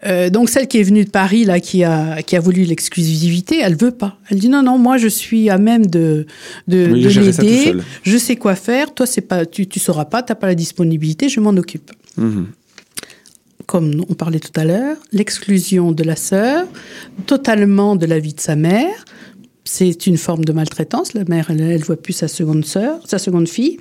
Euh, 0.06 0.28
donc 0.28 0.50
celle 0.50 0.68
qui 0.68 0.78
est 0.78 0.82
venue 0.82 1.04
de 1.04 1.10
Paris 1.10 1.44
là, 1.44 1.60
qui 1.60 1.82
a 1.84 2.22
qui 2.22 2.36
a 2.36 2.40
voulu 2.40 2.64
l'exclusivité, 2.64 3.60
elle 3.62 3.76
veut 3.76 3.90
pas. 3.90 4.18
Elle 4.28 4.38
dit 4.38 4.48
non 4.48 4.62
non, 4.62 4.78
moi 4.78 4.98
je 4.98 5.08
suis 5.08 5.48
à 5.50 5.58
même 5.58 5.86
de 5.86 6.26
de, 6.68 6.86
de 6.86 7.08
l'aider. 7.08 7.74
Je 8.02 8.18
sais 8.18 8.36
quoi 8.36 8.54
faire. 8.54 8.92
Toi 8.92 9.06
c'est 9.06 9.22
pas, 9.22 9.46
tu 9.46 9.66
tu 9.66 9.80
sauras 9.80 10.04
pas, 10.04 10.22
t'as 10.22 10.34
pas 10.34 10.46
la 10.46 10.54
disponibilité, 10.54 11.28
je 11.28 11.40
m'en 11.40 11.56
occupe. 11.56 11.90
Mhm. 12.16 12.46
Comme 13.66 14.04
on 14.10 14.14
parlait 14.14 14.40
tout 14.40 14.60
à 14.60 14.64
l'heure, 14.64 14.96
l'exclusion 15.12 15.92
de 15.92 16.02
la 16.02 16.16
sœur, 16.16 16.66
totalement 17.24 17.96
de 17.96 18.04
la 18.04 18.18
vie 18.18 18.34
de 18.34 18.40
sa 18.40 18.56
mère. 18.56 19.04
C'est 19.66 20.06
une 20.06 20.18
forme 20.18 20.44
de 20.44 20.52
maltraitance. 20.52 21.14
La 21.14 21.24
mère, 21.24 21.46
elle, 21.48 21.62
elle 21.62 21.82
voit 21.82 21.96
plus 21.96 22.12
sa 22.12 22.28
seconde 22.28 22.66
sœur, 22.66 23.00
sa 23.06 23.16
seconde 23.16 23.48
fille. 23.48 23.78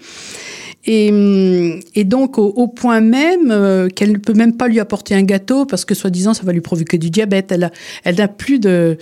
Et, 0.86 1.80
et 1.96 2.04
donc 2.04 2.38
au, 2.38 2.68
point 2.68 3.00
même 3.00 3.52
euh, 3.52 3.88
qu'elle 3.88 4.12
ne 4.12 4.18
peut 4.18 4.34
même 4.34 4.58
pas 4.58 4.68
lui 4.68 4.80
apporter 4.80 5.16
un 5.16 5.24
gâteau 5.24 5.66
parce 5.66 5.86
que 5.86 5.96
soi-disant 5.96 6.34
ça 6.34 6.44
va 6.44 6.52
lui 6.52 6.62
provoquer 6.62 6.98
du 6.98 7.10
diabète. 7.10 7.52
Elle, 7.52 7.63
a, 7.63 7.72
elle 8.04 8.16
n'a 8.16 8.28
plus 8.28 8.60
de 8.60 8.98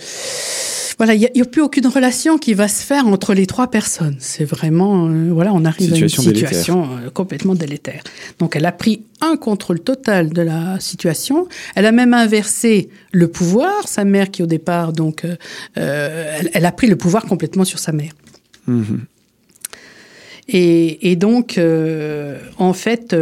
voilà, 0.98 1.14
il 1.14 1.28
n'y 1.34 1.40
a, 1.40 1.44
plus 1.44 1.62
aucune 1.62 1.86
relation 1.86 2.38
qui 2.38 2.54
va 2.54 2.68
se 2.68 2.84
faire 2.84 3.06
entre 3.06 3.34
les 3.34 3.46
trois 3.46 3.68
personnes. 3.68 4.16
C'est 4.18 4.44
vraiment, 4.44 5.08
euh, 5.08 5.30
voilà, 5.32 5.52
on 5.52 5.64
arrive 5.64 5.92
à 5.94 5.96
une 5.96 6.08
situation 6.08 6.84
euh, 6.84 7.10
complètement 7.10 7.54
délétère. 7.54 8.02
Donc, 8.38 8.56
elle 8.56 8.66
a 8.66 8.72
pris 8.72 9.04
un 9.20 9.36
contrôle 9.36 9.80
total 9.80 10.30
de 10.30 10.42
la 10.42 10.78
situation. 10.80 11.48
Elle 11.74 11.86
a 11.86 11.92
même 11.92 12.14
inversé 12.14 12.88
le 13.10 13.28
pouvoir. 13.28 13.88
Sa 13.88 14.04
mère, 14.04 14.30
qui 14.30 14.42
au 14.42 14.46
départ, 14.46 14.92
donc, 14.92 15.24
euh, 15.24 16.40
elle, 16.52 16.66
a 16.66 16.72
pris 16.72 16.86
le 16.86 16.96
pouvoir 16.96 17.24
complètement 17.24 17.64
sur 17.64 17.78
sa 17.78 17.92
mère. 17.92 18.12
Mm-hmm. 18.68 18.98
Et, 20.48 21.16
donc, 21.16 21.58
en 22.58 22.72
fait, 22.72 23.14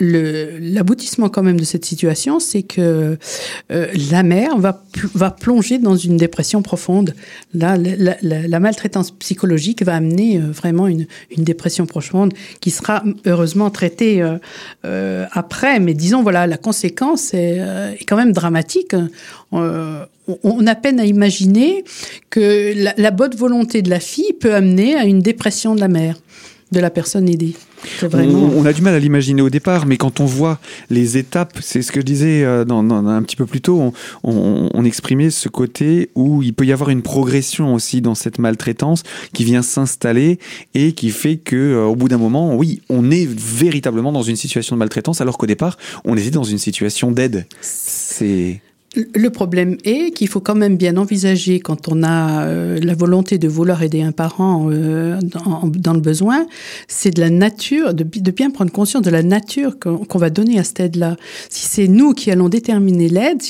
l'aboutissement 0.00 1.28
quand 1.28 1.42
même 1.42 1.58
de 1.60 1.64
cette 1.64 1.84
situation, 1.84 2.40
c'est 2.40 2.62
que 2.62 3.18
euh, 3.70 3.86
la 4.10 4.22
mère 4.22 4.58
va, 4.58 4.82
plonger 5.30 5.78
dans 5.78 5.96
une 5.96 6.16
dépression 6.16 6.62
profonde. 6.62 7.14
Là, 7.54 7.76
la, 7.76 8.60
maltraitance 8.60 9.10
psychologique 9.12 9.82
va 9.82 9.96
amener 9.96 10.38
euh, 10.38 10.50
vraiment 10.50 10.86
une, 10.86 11.06
dépression 11.36 11.86
profonde 11.86 12.32
qui 12.60 12.70
sera 12.70 13.02
heureusement 13.26 13.70
traitée 13.70 14.22
euh, 14.84 15.26
après. 15.32 15.80
Mais 15.80 15.94
disons, 15.94 16.22
voilà, 16.22 16.46
la 16.46 16.56
conséquence 16.56 17.34
est, 17.34 17.60
quand 18.06 18.16
même 18.16 18.32
dramatique. 18.32 18.94
On, 19.52 20.66
a 20.66 20.74
peine 20.74 21.00
à 21.00 21.04
imaginer 21.04 21.84
que 22.28 22.72
la 22.96 23.10
bonne 23.10 23.34
volonté 23.34 23.82
de 23.82 23.90
la 23.90 24.00
fille 24.00 24.32
peut 24.32 24.54
amener 24.54 24.94
à 24.94 25.04
une 25.04 25.20
dépression 25.20 25.74
de 25.74 25.80
la 25.80 25.88
mère, 25.88 26.16
de 26.72 26.80
la 26.80 26.90
personne 26.90 27.28
aidée. 27.28 27.54
On, 28.12 28.64
a 28.64 28.72
du 28.72 28.82
mal 28.82 28.94
à 28.94 28.98
l'imaginer 28.98 29.42
au 29.42 29.50
départ, 29.50 29.86
mais 29.86 29.96
quand 29.96 30.20
on 30.20 30.26
voit 30.26 30.58
les 30.90 31.16
étapes, 31.16 31.58
c'est 31.60 31.82
ce 31.82 31.92
que 31.92 32.00
je 32.00 32.04
disais 32.04 32.44
euh, 32.44 32.64
dans, 32.64 32.82
un 32.90 33.22
petit 33.22 33.36
peu 33.36 33.46
plus 33.46 33.60
tôt, 33.60 33.92
on, 34.22 34.84
exprimait 34.84 35.30
ce 35.30 35.48
côté 35.48 36.10
où 36.14 36.42
il 36.42 36.54
peut 36.54 36.64
y 36.64 36.72
avoir 36.72 36.88
une 36.90 37.02
progression 37.02 37.74
aussi 37.74 38.00
dans 38.00 38.14
cette 38.14 38.38
maltraitance 38.38 39.02
qui 39.34 39.44
vient 39.44 39.62
s'installer 39.62 40.38
et 40.74 40.92
qui 40.92 41.10
fait 41.10 41.36
que 41.36 41.56
euh, 41.56 41.84
au 41.84 41.96
bout 41.96 42.08
d'un 42.08 42.18
moment, 42.18 42.56
oui, 42.56 42.80
on 42.88 43.10
est 43.10 43.28
véritablement 43.28 44.10
dans 44.10 44.22
une 44.22 44.36
situation 44.36 44.74
de 44.74 44.78
maltraitance, 44.78 45.20
alors 45.20 45.38
qu'au 45.38 45.46
départ, 45.46 45.76
on 46.04 46.16
était 46.16 46.30
dans 46.30 46.44
une 46.44 46.58
situation 46.58 47.12
d'aide. 47.12 47.46
C'est 47.60 48.62
le 48.96 49.30
problème 49.30 49.76
est 49.84 50.12
qu'il 50.12 50.26
faut 50.26 50.40
quand 50.40 50.56
même 50.56 50.76
bien 50.76 50.96
envisager 50.96 51.60
quand 51.60 51.86
on 51.88 52.02
a 52.02 52.44
euh, 52.44 52.78
la 52.82 52.94
volonté 52.94 53.38
de 53.38 53.46
vouloir 53.46 53.84
aider 53.84 54.02
un 54.02 54.10
parent 54.10 54.68
euh, 54.70 55.16
dans, 55.22 55.92
le 55.92 56.00
besoin, 56.00 56.46
c'est 56.88 57.14
de 57.14 57.20
la 57.20 57.30
nature, 57.30 57.94
de, 57.94 58.02
bien 58.32 58.50
prendre 58.50 58.72
conscience 58.72 59.02
de 59.02 59.10
la 59.10 59.22
nature 59.22 59.78
qu'on 59.78 60.18
va 60.18 60.30
donner 60.30 60.58
à 60.58 60.64
cette 60.64 60.80
aide-là. 60.80 61.16
Si 61.48 61.68
c'est 61.68 61.86
nous 61.86 62.14
qui 62.14 62.32
allons 62.32 62.48
déterminer 62.48 63.08
l'aide, 63.08 63.40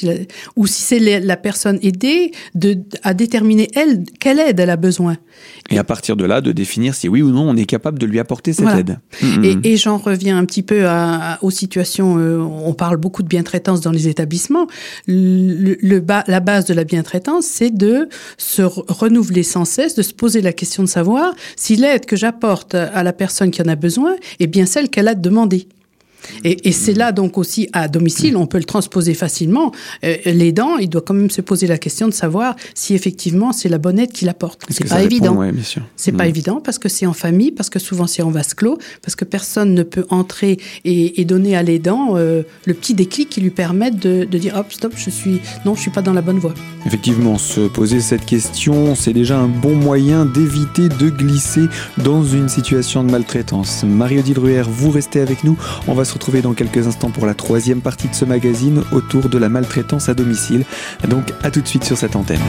ou 0.56 0.66
si 0.66 0.82
c'est 0.82 1.20
la, 1.20 1.37
personne 1.37 1.78
aidée 1.82 2.32
de, 2.54 2.76
à 3.02 3.14
déterminer 3.14 3.68
elle 3.75 4.04
quelle 4.18 4.40
aide 4.40 4.61
elle 4.61 4.70
a 4.70 4.76
besoin. 4.76 5.16
Et 5.70 5.78
à 5.78 5.85
partir 5.85 6.16
de 6.16 6.25
là, 6.26 6.42
de 6.42 6.52
définir 6.52 6.94
si 6.94 7.09
oui 7.09 7.23
ou 7.23 7.30
non 7.30 7.49
on 7.49 7.56
est 7.56 7.64
capable 7.64 7.99
de 7.99 8.04
lui 8.04 8.18
apporter 8.18 8.52
cette 8.52 8.68
aide. 8.68 8.99
Mm-hmm. 9.23 9.61
Et, 9.64 9.76
j'en 9.78 9.97
reviens 9.97 10.37
un 10.37 10.44
petit 10.44 10.62
peu 10.62 10.87
aux 11.40 11.50
situations, 11.50 12.18
euh, 12.18 12.38
on 12.38 12.75
parle 12.75 12.99
beaucoup 12.99 13.23
de 13.23 13.28
bien-traitance 13.28 13.80
dans 13.80 13.92
les 13.92 14.09
établissements 14.09 14.66
le, 15.06 15.30
la 15.83 16.41
base 16.41 16.65
de 16.65 16.75
la 16.75 16.85
bientraitance, 16.85 17.47
c'est 17.47 17.71
de 17.71 18.09
se 18.39 18.63
renouveler 18.63 19.43
sans 19.43 19.65
cesse, 19.65 19.95
de 19.95 20.03
se 20.03 20.13
poser 20.13 20.41
la 20.41 20.53
question 20.53 20.83
de 20.83 20.89
savoir 20.89 21.35
si 21.57 21.77
l'aide 21.77 22.07
que 22.07 22.17
j'apporte 22.17 22.75
à 22.75 23.03
la 23.03 23.13
personne 23.13 23.51
qui 23.51 23.63
en 23.63 23.69
a 23.69 23.77
besoin 23.77 24.17
est 24.39 24.47
bien 24.47 24.67
celle 24.67 24.89
qu'elle 24.89 25.09
a 25.09 25.15
demandée. 25.15 25.69
Et, 26.45 26.73
c'est 26.73 26.95
là 26.95 27.12
donc 27.12 27.39
aussi 27.39 27.69
à 27.73 27.89
domicile, 27.89 28.37
on 28.37 28.47
peut 28.47 28.59
le 28.59 28.65
transposer 28.65 29.15
facilement. 29.15 29.73
Euh, 30.05 30.17
l'aidant, 30.25 30.77
il 30.77 30.89
doit 30.89 31.03
quand 31.03 31.15
même 31.15 31.31
se 31.31 31.41
poser 31.41 31.67
la 31.67 31.79
question 31.79 32.09
de 32.09 32.12
savoir 32.12 32.57
si 32.75 32.95
effectivement 32.95 33.53
c'est 33.53 33.69
la 33.69 33.79
bonne 33.79 33.99
aide 33.99 34.12
qu'il 34.12 34.29
apporte. 34.29 34.62
C'est 34.71 34.89
pas 34.89 35.03
évident. 35.03 35.43
C'est 35.97 36.12
pas 36.12 36.27
évident 36.27 36.61
parce 36.61 36.79
que 36.79 36.89
c'est 36.89 37.07
en 37.07 37.12
famille, 37.12 37.53
parce 37.53 37.71
que 37.71 37.79
souvent 37.79 38.07
c'est 38.07 38.23
en 38.23 38.31
vase 38.31 38.55
clos, 38.55 38.79
parce 39.03 39.17
que 39.17 39.25
personne 39.25 39.75
ne 39.75 39.83
peut 39.83 40.07
entrer 40.11 40.59
et, 40.85 41.25
donner 41.25 41.55
à 41.55 41.62
l'aidant 41.62 42.17
euh, 42.17 42.43
le 42.65 42.75
petit 42.75 42.95
déclic 42.95 43.29
qui 43.29 43.41
lui 43.41 43.50
permette 43.50 43.97
de, 43.99 44.25
dire 44.25 44.57
hop 44.57 44.73
stop, 44.73 44.93
je 44.97 45.11
suis 45.11 45.41
non, 45.65 45.75
je 45.75 45.83
suis 45.83 45.91
pas 45.91 46.03
dans 46.03 46.12
la 46.12 46.23
bonne 46.23 46.39
voie. 46.39 46.55
Effectivement, 46.87 47.37
se 47.39 47.69
poser 47.69 48.00
cette 48.00 48.25
question, 48.25 48.95
c'est 48.95 49.12
déjà 49.12 49.39
un 49.39 49.49
bon 49.49 49.77
moyen 49.77 50.25
d'éviter 50.25 50.89
de 50.89 51.11
glisser 51.11 51.67
dans 51.99 52.25
une 52.25 52.49
situation 52.49 53.05
de 53.05 53.11
maltraitance. 53.11 53.85
Mario 53.85 54.23
Dilruer, 54.23 54.62
vous 54.67 54.91
restez 54.91 55.21
avec 55.21 55.45
nous. 55.45 55.59
On 55.87 55.95
va 55.95 56.05
retrouver 56.12 56.43
dans 56.43 56.55
quelques 56.55 56.87
instants 56.87 57.11
pour 57.11 57.26
la 57.26 57.35
troisième 57.35 57.81
partie 57.81 58.09
de 58.09 58.14
ce 58.14 58.25
magazine 58.25 58.83
autour 58.93 59.29
de 59.29 59.38
la 59.38 59.49
maltraitance 59.49 60.09
à 60.09 60.14
domicile. 60.14 60.64
Donc 61.09 61.33
à 61.43 61.50
tout 61.50 61.61
de 61.61 61.69
suite 61.69 61.85
sur 61.85 61.97
cette 61.97 62.17
antenne. 62.17 62.40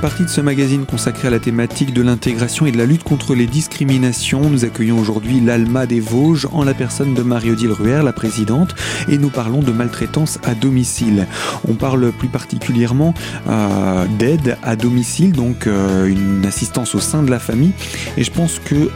Partie 0.00 0.22
de 0.22 0.28
ce 0.28 0.40
magazine 0.40 0.86
consacré 0.86 1.28
à 1.28 1.30
la 1.30 1.40
thématique 1.40 1.92
de 1.92 2.00
l'intégration 2.00 2.64
et 2.64 2.72
de 2.72 2.78
la 2.78 2.86
lutte 2.86 3.02
contre 3.02 3.34
les 3.34 3.46
discriminations. 3.46 4.48
Nous 4.48 4.64
accueillons 4.64 4.98
aujourd'hui 4.98 5.40
l'Alma 5.40 5.84
des 5.84 6.00
Vosges 6.00 6.48
en 6.52 6.64
la 6.64 6.72
personne 6.72 7.12
de 7.12 7.22
Marie-Odile 7.22 7.72
Ruher, 7.72 8.00
la 8.02 8.14
présidente, 8.14 8.74
et 9.10 9.18
nous 9.18 9.28
parlons 9.28 9.60
de 9.60 9.72
maltraitance 9.72 10.38
à 10.42 10.54
domicile. 10.54 11.26
On 11.68 11.74
parle 11.74 12.12
plus 12.12 12.28
particulièrement 12.28 13.12
euh, 13.46 14.06
d'aide 14.18 14.56
à 14.62 14.74
domicile, 14.74 15.32
donc 15.32 15.66
euh, 15.66 16.06
une 16.06 16.46
assistance 16.46 16.94
au 16.94 17.00
sein 17.00 17.22
de 17.22 17.30
la 17.30 17.38
famille. 17.38 17.72
Et 18.16 18.24
je 18.24 18.30
pense 18.30 18.58
que 18.58 18.74
euh, 18.74 18.88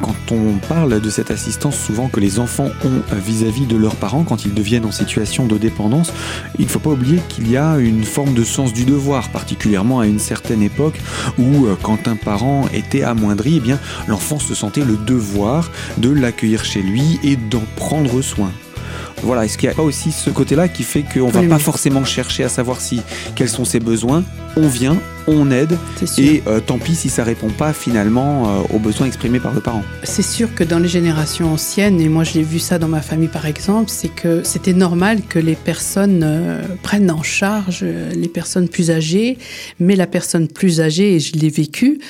quand 0.00 0.30
on 0.30 0.58
parle 0.68 1.00
de 1.00 1.10
cette 1.10 1.32
assistance 1.32 1.76
souvent 1.76 2.06
que 2.06 2.20
les 2.20 2.38
enfants 2.38 2.70
ont 2.84 3.16
vis-à-vis 3.16 3.64
-vis 3.64 3.66
de 3.66 3.76
leurs 3.76 3.96
parents 3.96 4.22
quand 4.22 4.44
ils 4.44 4.54
deviennent 4.54 4.86
en 4.86 4.92
situation 4.92 5.46
de 5.46 5.58
dépendance, 5.58 6.12
il 6.60 6.66
ne 6.66 6.70
faut 6.70 6.78
pas 6.78 6.90
oublier 6.90 7.18
qu'il 7.28 7.50
y 7.50 7.56
a 7.56 7.78
une 7.78 8.04
forme 8.04 8.34
de 8.34 8.44
sens 8.44 8.72
du 8.72 8.84
devoir, 8.84 9.30
particulièrement 9.30 9.98
à 9.98 10.06
une 10.06 10.20
certaine 10.28 10.62
époque 10.62 10.98
où 11.38 11.66
euh, 11.66 11.76
quand 11.82 12.06
un 12.06 12.16
parent 12.16 12.66
était 12.72 13.02
amoindri, 13.02 13.54
eh 13.56 13.60
bien 13.60 13.78
l'enfant 14.06 14.38
se 14.38 14.54
sentait 14.54 14.84
le 14.84 14.96
devoir 14.96 15.70
de 15.96 16.10
l'accueillir 16.10 16.64
chez 16.64 16.82
lui 16.82 17.18
et 17.22 17.36
d'en 17.36 17.64
prendre 17.76 18.20
soin. 18.22 18.50
Voilà, 19.22 19.44
est-ce 19.44 19.58
qu'il 19.58 19.68
n'y 19.68 19.72
a 19.72 19.76
pas 19.76 19.82
aussi 19.82 20.12
ce 20.12 20.30
côté-là 20.30 20.68
qui 20.68 20.84
fait 20.84 21.02
qu'on 21.02 21.26
ne 21.26 21.32
va 21.32 21.42
pas 21.42 21.58
forcément 21.58 22.04
chercher 22.04 22.44
à 22.44 22.48
savoir 22.48 22.80
si 22.80 23.00
quels 23.34 23.48
sont 23.48 23.64
ses 23.64 23.80
besoins 23.80 24.22
On 24.60 24.66
vient, 24.66 24.98
on 25.28 25.50
aide, 25.50 25.76
et 26.16 26.42
euh, 26.46 26.58
tant 26.58 26.78
pis 26.78 26.94
si 26.94 27.10
ça 27.10 27.22
répond 27.22 27.50
pas 27.50 27.72
finalement 27.72 28.48
euh, 28.48 28.74
aux 28.74 28.78
besoins 28.78 29.06
exprimés 29.06 29.40
par 29.40 29.52
le 29.52 29.60
parent. 29.60 29.84
C'est 30.02 30.22
sûr 30.22 30.54
que 30.54 30.64
dans 30.64 30.78
les 30.78 30.88
générations 30.88 31.52
anciennes, 31.52 32.00
et 32.00 32.08
moi 32.08 32.24
je 32.24 32.34
l'ai 32.34 32.42
vu 32.42 32.58
ça 32.58 32.78
dans 32.78 32.88
ma 32.88 33.02
famille 33.02 33.28
par 33.28 33.46
exemple, 33.46 33.90
c'est 33.90 34.08
que 34.08 34.42
c'était 34.42 34.72
normal 34.72 35.20
que 35.28 35.38
les 35.38 35.54
personnes 35.54 36.22
euh, 36.24 36.62
prennent 36.82 37.10
en 37.10 37.22
charge 37.22 37.84
les 37.84 38.28
personnes 38.28 38.68
plus 38.68 38.90
âgées, 38.90 39.38
mais 39.78 39.96
la 39.96 40.06
personne 40.06 40.48
plus 40.48 40.80
âgée, 40.80 41.16
et 41.16 41.20
je 41.20 41.34
l'ai 41.34 41.50
vécu, 41.50 42.00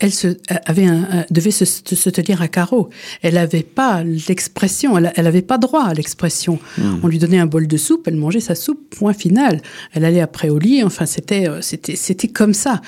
elle 0.00 0.12
se, 0.12 0.36
avait 0.66 0.86
un, 0.86 1.24
devait 1.30 1.50
se, 1.50 1.64
se, 1.64 2.10
tenir 2.10 2.40
à 2.42 2.48
carreau. 2.48 2.88
Elle 3.22 3.34
n'avait 3.34 3.62
pas 3.62 4.02
l'expression, 4.02 4.96
elle 4.98 5.24
n'avait 5.24 5.42
pas 5.42 5.58
droit 5.58 5.84
à 5.84 5.94
l'expression. 5.94 6.58
Hmm. 6.78 6.96
On 7.02 7.08
lui 7.08 7.18
donnait 7.18 7.38
un 7.38 7.46
bol 7.46 7.66
de 7.66 7.76
soupe, 7.76 8.08
elle 8.08 8.16
mangeait 8.16 8.40
sa 8.40 8.54
soupe, 8.54 8.80
point 8.96 9.12
final. 9.12 9.60
Elle 9.92 10.04
allait 10.04 10.20
après 10.20 10.48
au 10.48 10.58
lit, 10.58 10.82
enfin 10.82 11.06
c'était 11.06 11.46
c'était 11.70 11.96
c'était 11.96 12.28
comme 12.28 12.54
ça. 12.54 12.80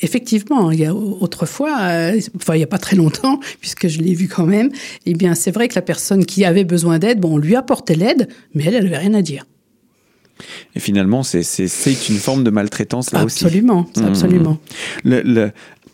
effectivement, 0.00 0.70
il 0.70 0.80
y 0.80 0.84
a 0.84 0.94
autrefois, 0.94 1.76
euh, 1.80 2.20
enfin 2.36 2.54
il 2.54 2.58
n'y 2.58 2.64
a 2.64 2.68
pas 2.68 2.78
très 2.78 2.96
longtemps, 2.96 3.40
puisque 3.60 3.88
je 3.88 4.00
l'ai 4.00 4.14
vu 4.14 4.28
quand 4.28 4.46
même, 4.46 4.70
eh 5.06 5.14
bien 5.14 5.34
c'est 5.34 5.50
vrai 5.50 5.68
que 5.68 5.74
la 5.74 5.82
personne 5.82 6.26
qui 6.26 6.44
avait 6.44 6.64
besoin 6.64 6.98
d'aide, 6.98 7.20
bon, 7.20 7.34
on 7.34 7.38
lui 7.38 7.56
apportait 7.56 7.94
l'aide, 7.94 8.28
mais 8.54 8.64
elle, 8.64 8.74
elle 8.74 8.84
n'avait 8.84 8.98
rien 8.98 9.14
à 9.14 9.22
dire. 9.22 9.46
Et 10.74 10.80
finalement, 10.80 11.22
c'est 11.22 12.08
une 12.08 12.16
forme 12.16 12.42
de 12.42 12.50
maltraitance 12.50 13.12
là 13.12 13.20
absolument, 13.20 13.86
aussi. 13.94 14.04
Absolument, 14.04 14.58
mmh. 15.04 15.50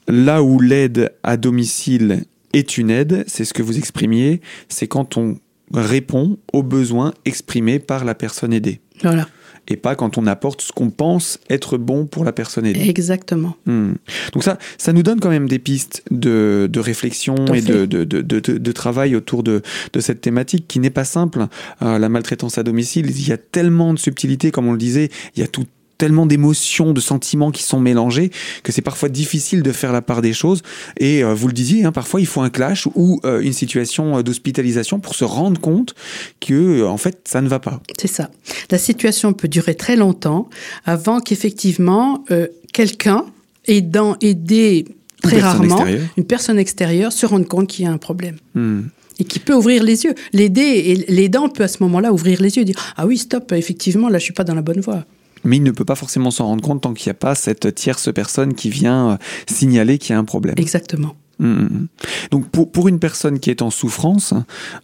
là 0.08 0.42
où 0.42 0.58
l'aide 0.58 1.12
à 1.22 1.36
domicile 1.36 2.24
est 2.52 2.78
une 2.78 2.90
aide, 2.90 3.24
c'est 3.28 3.44
ce 3.44 3.54
que 3.54 3.62
vous 3.62 3.78
exprimiez, 3.78 4.40
c'est 4.68 4.88
quand 4.88 5.16
on 5.16 5.36
répond 5.72 6.38
aux 6.52 6.64
besoins 6.64 7.14
exprimés 7.24 7.78
par 7.78 8.04
la 8.04 8.16
personne 8.16 8.52
aidée. 8.52 8.80
Voilà 9.02 9.28
et 9.70 9.76
pas 9.76 9.94
quand 9.94 10.18
on 10.18 10.26
apporte 10.26 10.60
ce 10.60 10.72
qu'on 10.72 10.90
pense 10.90 11.38
être 11.48 11.78
bon 11.78 12.06
pour 12.06 12.24
la 12.24 12.32
personne 12.32 12.66
aidée. 12.66 12.88
Exactement. 12.88 13.56
Hmm. 13.66 13.92
Donc 14.32 14.42
ça, 14.42 14.58
ça 14.76 14.92
nous 14.92 15.02
donne 15.02 15.20
quand 15.20 15.30
même 15.30 15.48
des 15.48 15.60
pistes 15.60 16.02
de, 16.10 16.68
de 16.70 16.80
réflexion 16.80 17.36
et 17.54 17.62
de, 17.62 17.86
de, 17.86 18.04
de, 18.04 18.20
de, 18.20 18.72
travail 18.72 19.14
autour 19.14 19.42
de, 19.42 19.62
cette 20.00 20.20
thématique 20.20 20.66
qui 20.66 20.80
n'est 20.80 20.90
pas 20.90 21.04
simple. 21.04 21.46
Euh, 21.82 21.98
la 21.98 22.08
maltraitance 22.08 22.58
à 22.58 22.62
domicile, 22.62 23.06
il 23.10 23.28
y 23.28 23.32
a 23.32 23.38
tellement 23.38 23.94
de 23.94 23.98
subtilités, 23.98 24.50
comme 24.50 24.66
on 24.66 24.72
le 24.72 24.78
disait, 24.78 25.10
il 25.36 25.40
y 25.40 25.44
a 25.44 25.46
tout 25.48 25.66
tellement 26.00 26.26
d'émotions, 26.26 26.92
de 26.92 27.00
sentiments 27.00 27.50
qui 27.50 27.62
sont 27.62 27.78
mélangés 27.78 28.30
que 28.62 28.72
c'est 28.72 28.82
parfois 28.82 29.08
difficile 29.08 29.62
de 29.62 29.72
faire 29.72 29.92
la 29.92 30.02
part 30.02 30.22
des 30.22 30.32
choses. 30.32 30.62
Et 30.98 31.22
vous 31.22 31.46
le 31.46 31.52
disiez, 31.52 31.84
hein, 31.84 31.92
parfois 31.92 32.20
il 32.20 32.26
faut 32.26 32.40
un 32.40 32.50
clash 32.50 32.88
ou 32.94 33.20
une 33.24 33.52
situation 33.52 34.22
d'hospitalisation 34.22 34.98
pour 34.98 35.14
se 35.14 35.24
rendre 35.24 35.60
compte 35.60 35.94
que 36.40 36.84
en 36.86 36.96
fait 36.96 37.20
ça 37.28 37.40
ne 37.42 37.48
va 37.48 37.58
pas. 37.58 37.80
C'est 37.98 38.08
ça. 38.08 38.30
La 38.70 38.78
situation 38.78 39.32
peut 39.32 39.48
durer 39.48 39.74
très 39.74 39.96
longtemps 39.96 40.48
avant 40.84 41.20
qu'effectivement 41.20 42.24
quelqu'un 42.72 43.26
aidant 43.66 44.16
aider 44.20 44.86
très 45.20 45.40
rarement 45.40 45.84
une 46.16 46.24
personne 46.24 46.58
extérieure 46.58 47.12
se 47.12 47.26
rende 47.26 47.46
compte 47.46 47.68
qu'il 47.68 47.84
y 47.84 47.88
a 47.88 47.92
un 47.92 47.98
problème. 47.98 48.36
Hmm. 48.54 48.82
Et 49.18 49.24
qui 49.24 49.38
peut 49.38 49.54
ouvrir 49.54 49.84
les 49.84 50.04
yeux. 50.04 50.14
L'aider 50.32 50.62
et 50.62 51.12
l'aidant 51.12 51.50
peut 51.50 51.62
à 51.62 51.68
ce 51.68 51.82
moment-là 51.82 52.10
ouvrir 52.10 52.40
les 52.40 52.56
yeux 52.56 52.62
et 52.62 52.64
dire 52.64 52.94
Ah 52.96 53.06
oui, 53.06 53.18
stop, 53.18 53.52
effectivement, 53.52 54.08
là, 54.08 54.18
je 54.18 54.24
suis 54.24 54.32
pas 54.32 54.44
dans 54.44 54.54
la 54.54 54.62
bonne 54.62 54.80
voie. 54.80 55.04
Mais 55.44 55.56
il 55.56 55.62
ne 55.62 55.70
peut 55.70 55.84
pas 55.84 55.94
forcément 55.94 56.30
s'en 56.30 56.46
rendre 56.46 56.62
compte 56.62 56.82
tant 56.82 56.94
qu'il 56.94 57.08
n'y 57.08 57.12
a 57.12 57.14
pas 57.14 57.34
cette 57.34 57.74
tierce 57.74 58.12
personne 58.12 58.54
qui 58.54 58.70
vient 58.70 59.12
euh, 59.12 59.16
signaler 59.46 59.98
qu'il 59.98 60.12
y 60.12 60.16
a 60.16 60.18
un 60.18 60.24
problème. 60.24 60.54
Exactement. 60.58 61.16
Hmm, 61.38 61.62
hmm, 61.62 61.86
Donc 62.30 62.50
pour, 62.50 62.70
pour, 62.70 62.88
une 62.88 62.98
personne 62.98 63.40
qui 63.40 63.48
est 63.48 63.62
en 63.62 63.70
souffrance 63.70 64.34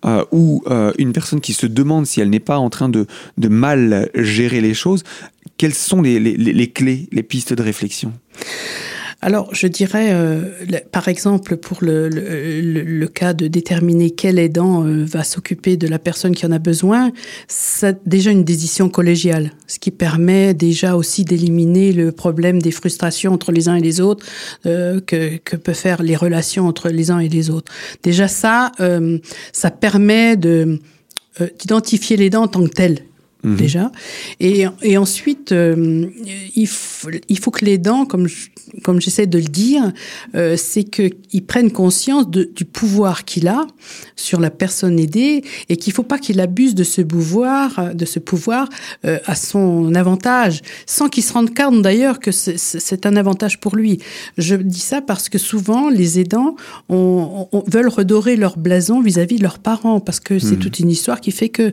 euh, 0.07 0.25
ou 0.33 0.63
euh, 0.69 0.93
une 0.97 1.13
personne 1.13 1.43
qui 1.43 1.53
se 1.53 1.67
demande 1.67 2.07
si 2.07 2.23
elle 2.23 2.31
n'est 2.31 2.41
pas 2.41 2.57
en 2.59 2.71
train 2.71 2.89
de, 2.89 3.07
de 3.37 3.49
mal 3.49 4.09
gérer 4.15 4.63
les 4.63 4.73
choses, 4.73 5.05
quelles 5.59 5.75
sont 5.75 6.01
les, 6.01 6.19
les, 6.19 6.37
les 6.37 6.71
clés, 6.71 7.09
les 7.13 7.23
pistes 7.23 7.53
de 7.53 7.63
réflexion? 7.63 8.13
Alors, 9.27 9.53
je 9.53 9.67
dirais, 9.67 10.11
euh, 10.13 10.43
par 10.93 11.09
exemple, 11.09 11.57
pour 11.57 11.79
le, 11.83 13.07
cas 13.07 13.35
de 13.35 13.49
déterminer 13.49 14.11
quel 14.11 14.39
aidant 14.39 14.85
euh, 14.85 15.05
va 15.05 15.25
s'occuper 15.25 15.77
de 15.77 15.89
la 15.89 15.99
personne 15.99 16.33
qui 16.33 16.47
en 16.47 16.53
a 16.53 16.61
besoin, 16.61 17.11
c'est 17.49 17.99
déjà 18.07 18.31
une 18.31 18.45
décision 18.45 18.89
collégiale, 18.89 19.51
ce 19.67 19.81
qui 19.81 19.91
permet 19.91 20.55
déjà 20.55 20.95
aussi 20.95 21.25
d'éliminer 21.25 21.93
le 21.93 22.13
problème 22.13 22.63
des 22.63 22.71
frustrations 22.71 23.33
entre 23.33 23.51
les 23.51 23.69
uns 23.69 23.75
et 23.75 23.81
les 23.81 24.01
autres 24.01 24.25
euh, 24.65 25.01
que, 25.01 25.39
que 25.39 25.57
peut 25.57 25.73
faire 25.73 26.05
les 26.05 26.15
relations 26.15 26.69
entre 26.69 26.89
les 26.89 27.11
uns 27.11 27.19
et 27.19 27.29
les 27.29 27.51
autres. 27.51 27.73
Déjà 28.05 28.29
ça, 28.29 28.71
ça 29.53 29.71
permet 29.73 30.37
de 30.37 30.79
d'identifier 31.59 32.17
l'aidant 32.17 32.45
en 32.45 32.49
tant 32.49 32.63
que 32.63 32.73
tel 32.73 32.99
Mhm. 33.45 33.57
déjà. 33.57 33.93
Et, 34.41 34.65
et 34.83 34.97
ensuite, 34.97 35.53
euh, 35.53 36.07
il, 36.57 36.69
il, 37.29 37.39
faut 37.39 37.51
que 37.51 37.65
les 37.65 37.79
dents, 37.79 38.07
comme 38.07 38.27
comme 38.83 39.01
j'essaie 39.01 39.27
de 39.27 39.39
le 39.39 39.45
dire, 39.45 39.93
euh, 40.35 40.57
c'est 40.57 40.85
qu'ils 40.85 41.47
prennent 41.47 41.71
conscience 41.71 42.29
de, 42.29 42.51
du 42.55 42.65
pouvoir 42.65 43.25
qu'il 43.25 43.49
a 43.49 43.67
sur 44.17 44.41
la 44.41 44.51
personne 44.51 44.99
aidée 44.99 45.45
et 45.69 45.77
qu'il 45.77 45.93
faut 45.93 46.03
pas 46.03 46.19
qu'il 46.19 46.41
abuse 46.41 46.75
de 46.75 46.85
ce 46.85 47.03
pouvoir, 47.03 47.95
de 47.95 48.05
ce 48.05 48.19
pouvoir 48.19 48.69
euh, 49.05 49.19
à 49.27 49.35
son 49.35 49.95
avantage, 49.95 50.63
sans 50.87 51.09
qu'il 51.09 51.23
se 51.23 51.33
rende 51.33 51.55
compte 51.55 51.83
d'ailleurs 51.83 52.19
que 52.19 52.31
c'est 52.33 53.07
un 53.07 53.17
avantage 53.17 53.61
pour 53.61 53.77
lui. 53.77 53.99
Je 54.37 54.57
dis 54.57 54.81
ça 54.81 55.01
parce 55.01 55.29
que 55.29 55.39
souvent 55.39 55.89
les 55.89 56.19
aidants 56.19 56.57
on, 56.89 57.49
on, 57.53 57.65
veulent 57.67 57.89
redorer 57.89 58.37
leur 58.37 58.59
blason 58.59 59.01
vis-à-vis 59.01 59.37
de 59.37 59.43
leurs 59.43 59.59
parents 59.59 60.01
parce 60.01 60.21
que 60.21 60.39
c'est 60.39 60.53
mhm. 60.53 60.59
toute 60.59 60.79
une 60.81 60.91
histoire 60.91 61.21
qui 61.21 61.31
fait 61.31 61.49
que 61.49 61.73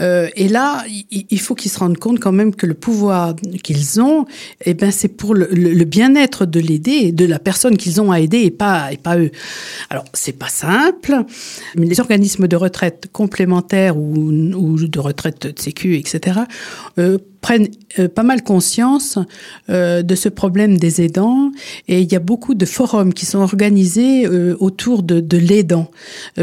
euh, 0.00 0.28
et 0.36 0.48
là 0.48 0.84
il 1.10 1.40
faut 1.40 1.54
qu'ils 1.54 1.70
se 1.70 1.78
rendent 1.78 1.98
compte 1.98 2.20
quand 2.20 2.32
même 2.32 2.54
que 2.54 2.66
le 2.66 2.74
pouvoir 2.74 3.34
qu'ils 3.62 4.00
ont, 4.00 4.26
eh 4.64 4.74
ben, 4.74 4.90
c'est 4.90 5.08
pour 5.08 5.34
le, 5.34 5.84
bien-être 5.84 6.46
de 6.46 6.60
l'aider, 6.60 7.12
de 7.12 7.24
la 7.24 7.38
personne 7.38 7.76
qu'ils 7.76 8.00
ont 8.00 8.10
à 8.10 8.20
aider 8.20 8.40
et 8.40 8.50
pas, 8.50 8.92
et 8.92 8.96
pas 8.96 9.18
eux. 9.18 9.30
Alors, 9.90 10.04
c'est 10.12 10.38
pas 10.38 10.48
simple, 10.48 11.24
mais 11.76 11.86
les 11.86 12.00
organismes 12.00 12.48
de 12.48 12.56
retraite 12.56 13.08
complémentaires 13.12 13.96
ou, 13.96 14.28
ou 14.28 14.86
de 14.86 15.00
retraite 15.00 15.46
de 15.46 15.60
sécu, 15.60 15.96
etc., 15.96 16.40
prennent 17.42 17.68
euh, 17.98 18.08
pas 18.08 18.22
mal 18.22 18.42
conscience 18.42 19.18
euh, 19.68 20.02
de 20.02 20.14
ce 20.14 20.30
problème 20.30 20.78
des 20.78 21.02
aidants. 21.02 21.50
Et 21.88 22.00
il 22.00 22.10
y 22.10 22.16
a 22.16 22.20
beaucoup 22.20 22.54
de 22.54 22.64
forums 22.64 23.12
qui 23.12 23.26
sont 23.26 23.40
organisés 23.40 24.24
euh, 24.26 24.56
autour 24.60 25.02
de, 25.02 25.20
de 25.20 25.36
l'aidant. 25.36 25.90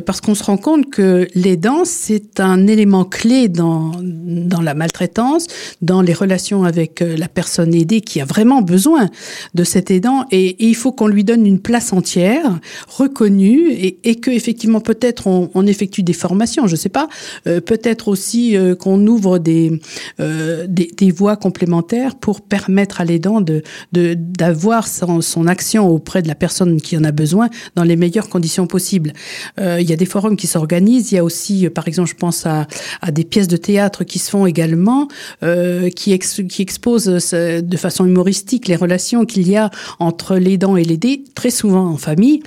Parce 0.05 0.21
qu'on 0.21 0.35
se 0.35 0.43
rend 0.43 0.57
compte 0.57 0.89
que 0.91 1.27
l'aidant 1.33 1.85
c'est 1.85 2.39
un 2.39 2.67
élément 2.67 3.05
clé 3.05 3.47
dans 3.47 3.91
dans 4.01 4.61
la 4.61 4.73
maltraitance, 4.73 5.47
dans 5.81 6.01
les 6.01 6.13
relations 6.13 6.65
avec 6.65 6.99
la 6.99 7.29
personne 7.29 7.73
aidée 7.73 8.01
qui 8.01 8.19
a 8.19 8.25
vraiment 8.25 8.61
besoin 8.61 9.09
de 9.55 9.63
cet 9.63 9.89
aidant. 9.89 10.25
Et, 10.31 10.57
il 10.59 10.75
faut 10.75 10.91
qu'on 10.91 11.07
lui 11.07 11.23
donne 11.23 11.45
une 11.45 11.59
place 11.59 11.93
entière, 11.93 12.59
reconnue 12.87 13.71
et, 13.71 13.97
et 14.03 14.15
que 14.15 14.29
effectivement 14.29 14.81
peut-être 14.81 15.27
on, 15.27 15.49
on, 15.53 15.65
effectue 15.65 16.03
des 16.03 16.13
formations, 16.13 16.67
je 16.67 16.75
sais 16.75 16.89
pas, 16.89 17.07
peut-être 17.45 18.09
aussi 18.09 18.55
qu'on 18.79 19.05
ouvre 19.07 19.37
des, 19.37 19.79
des 20.19 20.88
des, 20.97 21.11
voies 21.11 21.37
complémentaires 21.37 22.15
pour 22.15 22.41
permettre 22.41 23.01
à 23.01 23.05
l'aidant 23.05 23.43
d'avoir 23.91 24.87
son, 24.87 25.21
son, 25.21 25.47
action 25.47 25.87
auprès 25.87 26.21
de 26.21 26.27
la 26.27 26.35
personne 26.35 26.81
qui 26.81 26.97
en 26.97 27.03
a 27.03 27.11
besoin 27.11 27.49
dans 27.75 27.83
les 27.83 27.95
meilleures 27.95 28.29
conditions 28.29 28.67
possibles. 28.67 29.13
Euh, 29.59 29.81
il 29.81 29.89
y 29.89 29.93
a 29.93 29.95
des 29.95 30.05
forums 30.05 30.35
qui 30.35 30.47
s'organisent. 30.47 31.11
Il 31.11 31.15
y 31.15 31.17
a 31.17 31.23
aussi, 31.23 31.65
euh, 31.65 31.69
par 31.69 31.87
exemple, 31.87 32.09
je 32.09 32.15
pense 32.15 32.45
à, 32.45 32.67
à, 33.01 33.11
des 33.11 33.23
pièces 33.23 33.47
de 33.47 33.57
théâtre 33.57 34.03
qui 34.03 34.19
se 34.19 34.29
font 34.29 34.45
également, 34.45 35.07
euh, 35.43 35.89
qui, 35.89 36.17
qui 36.17 36.61
exposent 36.61 37.05
de 37.05 37.77
façon 37.77 38.05
humoristique 38.05 38.67
les 38.67 38.75
relations 38.75 39.25
qu'il 39.25 39.47
y 39.47 39.55
a 39.55 39.69
entre 39.99 40.35
l'aidant 40.35 40.75
et 40.75 40.83
l'aidé, 40.83 41.23
très 41.35 41.49
souvent 41.49 41.87
en 41.87 41.97
famille. 41.97 42.41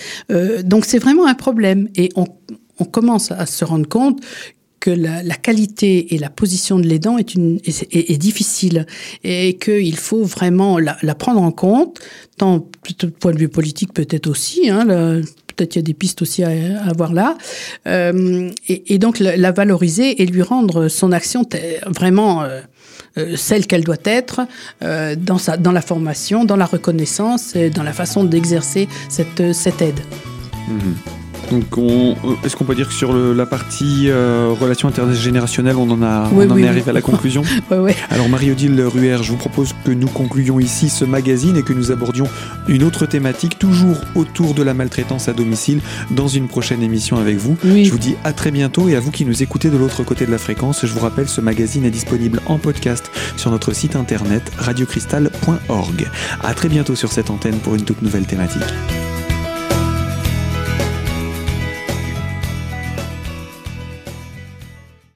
Donc 0.65 0.85
c'est 0.85 0.99
vraiment 0.99 1.27
un 1.27 1.35
problème 1.35 1.89
et 1.97 2.11
on 2.17 2.27
on 2.79 2.85
commence 2.85 3.31
à 3.31 3.47
se 3.47 3.65
rendre 3.65 3.89
compte 3.89 4.21
que 4.83 4.91
la, 4.91 5.37
qualité 5.37 6.13
et 6.13 6.19
la 6.19 6.29
position 6.29 6.77
de 6.81 6.89
l'aidant 6.89 7.17
est, 7.17 8.19
difficile 8.19 8.85
et 9.23 9.57
qu'il 9.57 9.97
faut 9.97 10.25
vraiment 10.25 10.77
la, 10.81 11.15
prendre 11.15 11.41
en 11.41 11.53
compte, 11.53 12.01
tant 12.37 12.67
du 12.99 13.13
point 13.13 13.31
de 13.31 13.39
vue 13.39 13.49
politique 13.49 13.95
peut-être 13.95 14.27
aussi, 14.27 14.69
hein, 14.69 14.85
peut-être 15.55 15.77
il 15.77 15.79
y 15.79 15.83
a 15.83 15.83
des 15.83 15.95
pistes 15.95 16.21
aussi 16.23 16.43
à, 16.43 16.51
avoir 16.85 17.13
là, 17.13 17.39
euh, 17.87 18.51
et, 18.67 18.99
donc 18.99 19.21
la, 19.21 19.53
valoriser 19.53 20.21
et 20.21 20.27
lui 20.27 20.43
rendre 20.43 20.89
son 20.89 21.13
action 21.13 21.47
vraiment 21.87 22.43
euh, 22.43 22.61
euh, 23.19 23.37
celle 23.37 23.69
qu'elle 23.69 23.85
doit 23.85 24.03
être 24.05 24.49
dans, 24.81 25.73
la 25.73 25.83
formation, 25.83 26.45
dans 26.45 26.57
la 26.57 26.67
reconnaissance, 26.67 27.55
et 27.55 27.71
dans 27.71 27.85
la 27.85 27.93
façon 27.93 28.25
d'exercer 28.25 28.89
cette, 29.09 29.53
cette 29.53 29.81
aide. 29.81 30.01
Mmh. 30.69 31.22
Donc, 31.53 31.65
euh, 31.77 32.15
est-ce 32.45 32.57
qu'on 32.57 32.65
peut 32.65 32.75
dire 32.75 32.89
que 32.89 32.95
sur 32.95 33.13
la 33.13 33.45
partie 33.45 34.09
euh, 34.09 34.55
relations 34.59 34.89
intergénérationnelles, 34.89 35.77
on 35.77 35.91
en, 35.91 36.03
a, 36.03 36.31
on 36.35 36.51
en 36.51 36.57
est 36.57 36.67
arrivé 36.67 36.89
à 36.89 36.95
la 36.95 37.03
conclusion 37.03 37.43
Alors, 38.11 38.29
Marie-Odile 38.31 38.81
Ruher, 38.83 39.19
je 39.23 39.33
vous 39.33 39.37
propose 39.37 39.75
que 39.85 39.91
nous 39.91 40.09
concluions 40.09 40.59
ici 40.61 40.89
ce 40.89 41.05
magazine 41.05 41.59
et 41.59 41.63
que 41.63 41.75
nous 41.75 41.91
abordions 41.91 42.27
une 42.69 42.83
autre 42.83 43.05
thématique, 43.05 43.59
toujours 43.59 43.99
autour 44.15 44.55
de 44.55 44.63
la 44.63 44.73
maltraitance 44.73 45.29
à 45.29 45.35
domicile, 45.35 45.83
dans 46.11 46.29
une 46.29 46.49
prochaine 46.49 46.83
émission 46.83 47.19
avec 47.19 47.37
vous. 47.37 47.59
Je 47.63 47.91
vous 47.91 47.99
dis 47.99 48.15
à 48.25 48.33
très 48.33 48.51
bientôt 48.51 48.89
et 48.89 48.97
à 48.97 49.01
vous 49.01 49.11
qui 49.11 49.27
nous 49.27 49.43
écoutez 49.43 49.69
de 49.69 49.77
l'autre 49.77 50.05
côté 50.05 50.25
de 50.25 50.31
la 50.31 50.39
fréquence, 50.39 50.87
je 50.87 50.93
vous 50.93 51.01
rappelle, 51.01 51.29
ce 51.29 51.43
magazine 51.43 51.85
est 51.85 51.91
disponible 51.91 52.41
en 52.47 52.57
podcast 52.57 53.11
sur 53.37 53.51
notre 53.51 53.75
site 53.75 53.95
internet 53.95 54.43
radiocristal.org. 54.57 56.11
À 56.43 56.55
très 56.55 56.71
bientôt 56.71 56.95
sur 56.95 57.13
cette 57.13 57.29
antenne 57.29 57.57
pour 57.57 57.75
une 57.75 57.85
toute 57.85 58.01
nouvelle 58.01 58.25
thématique. 58.25 58.63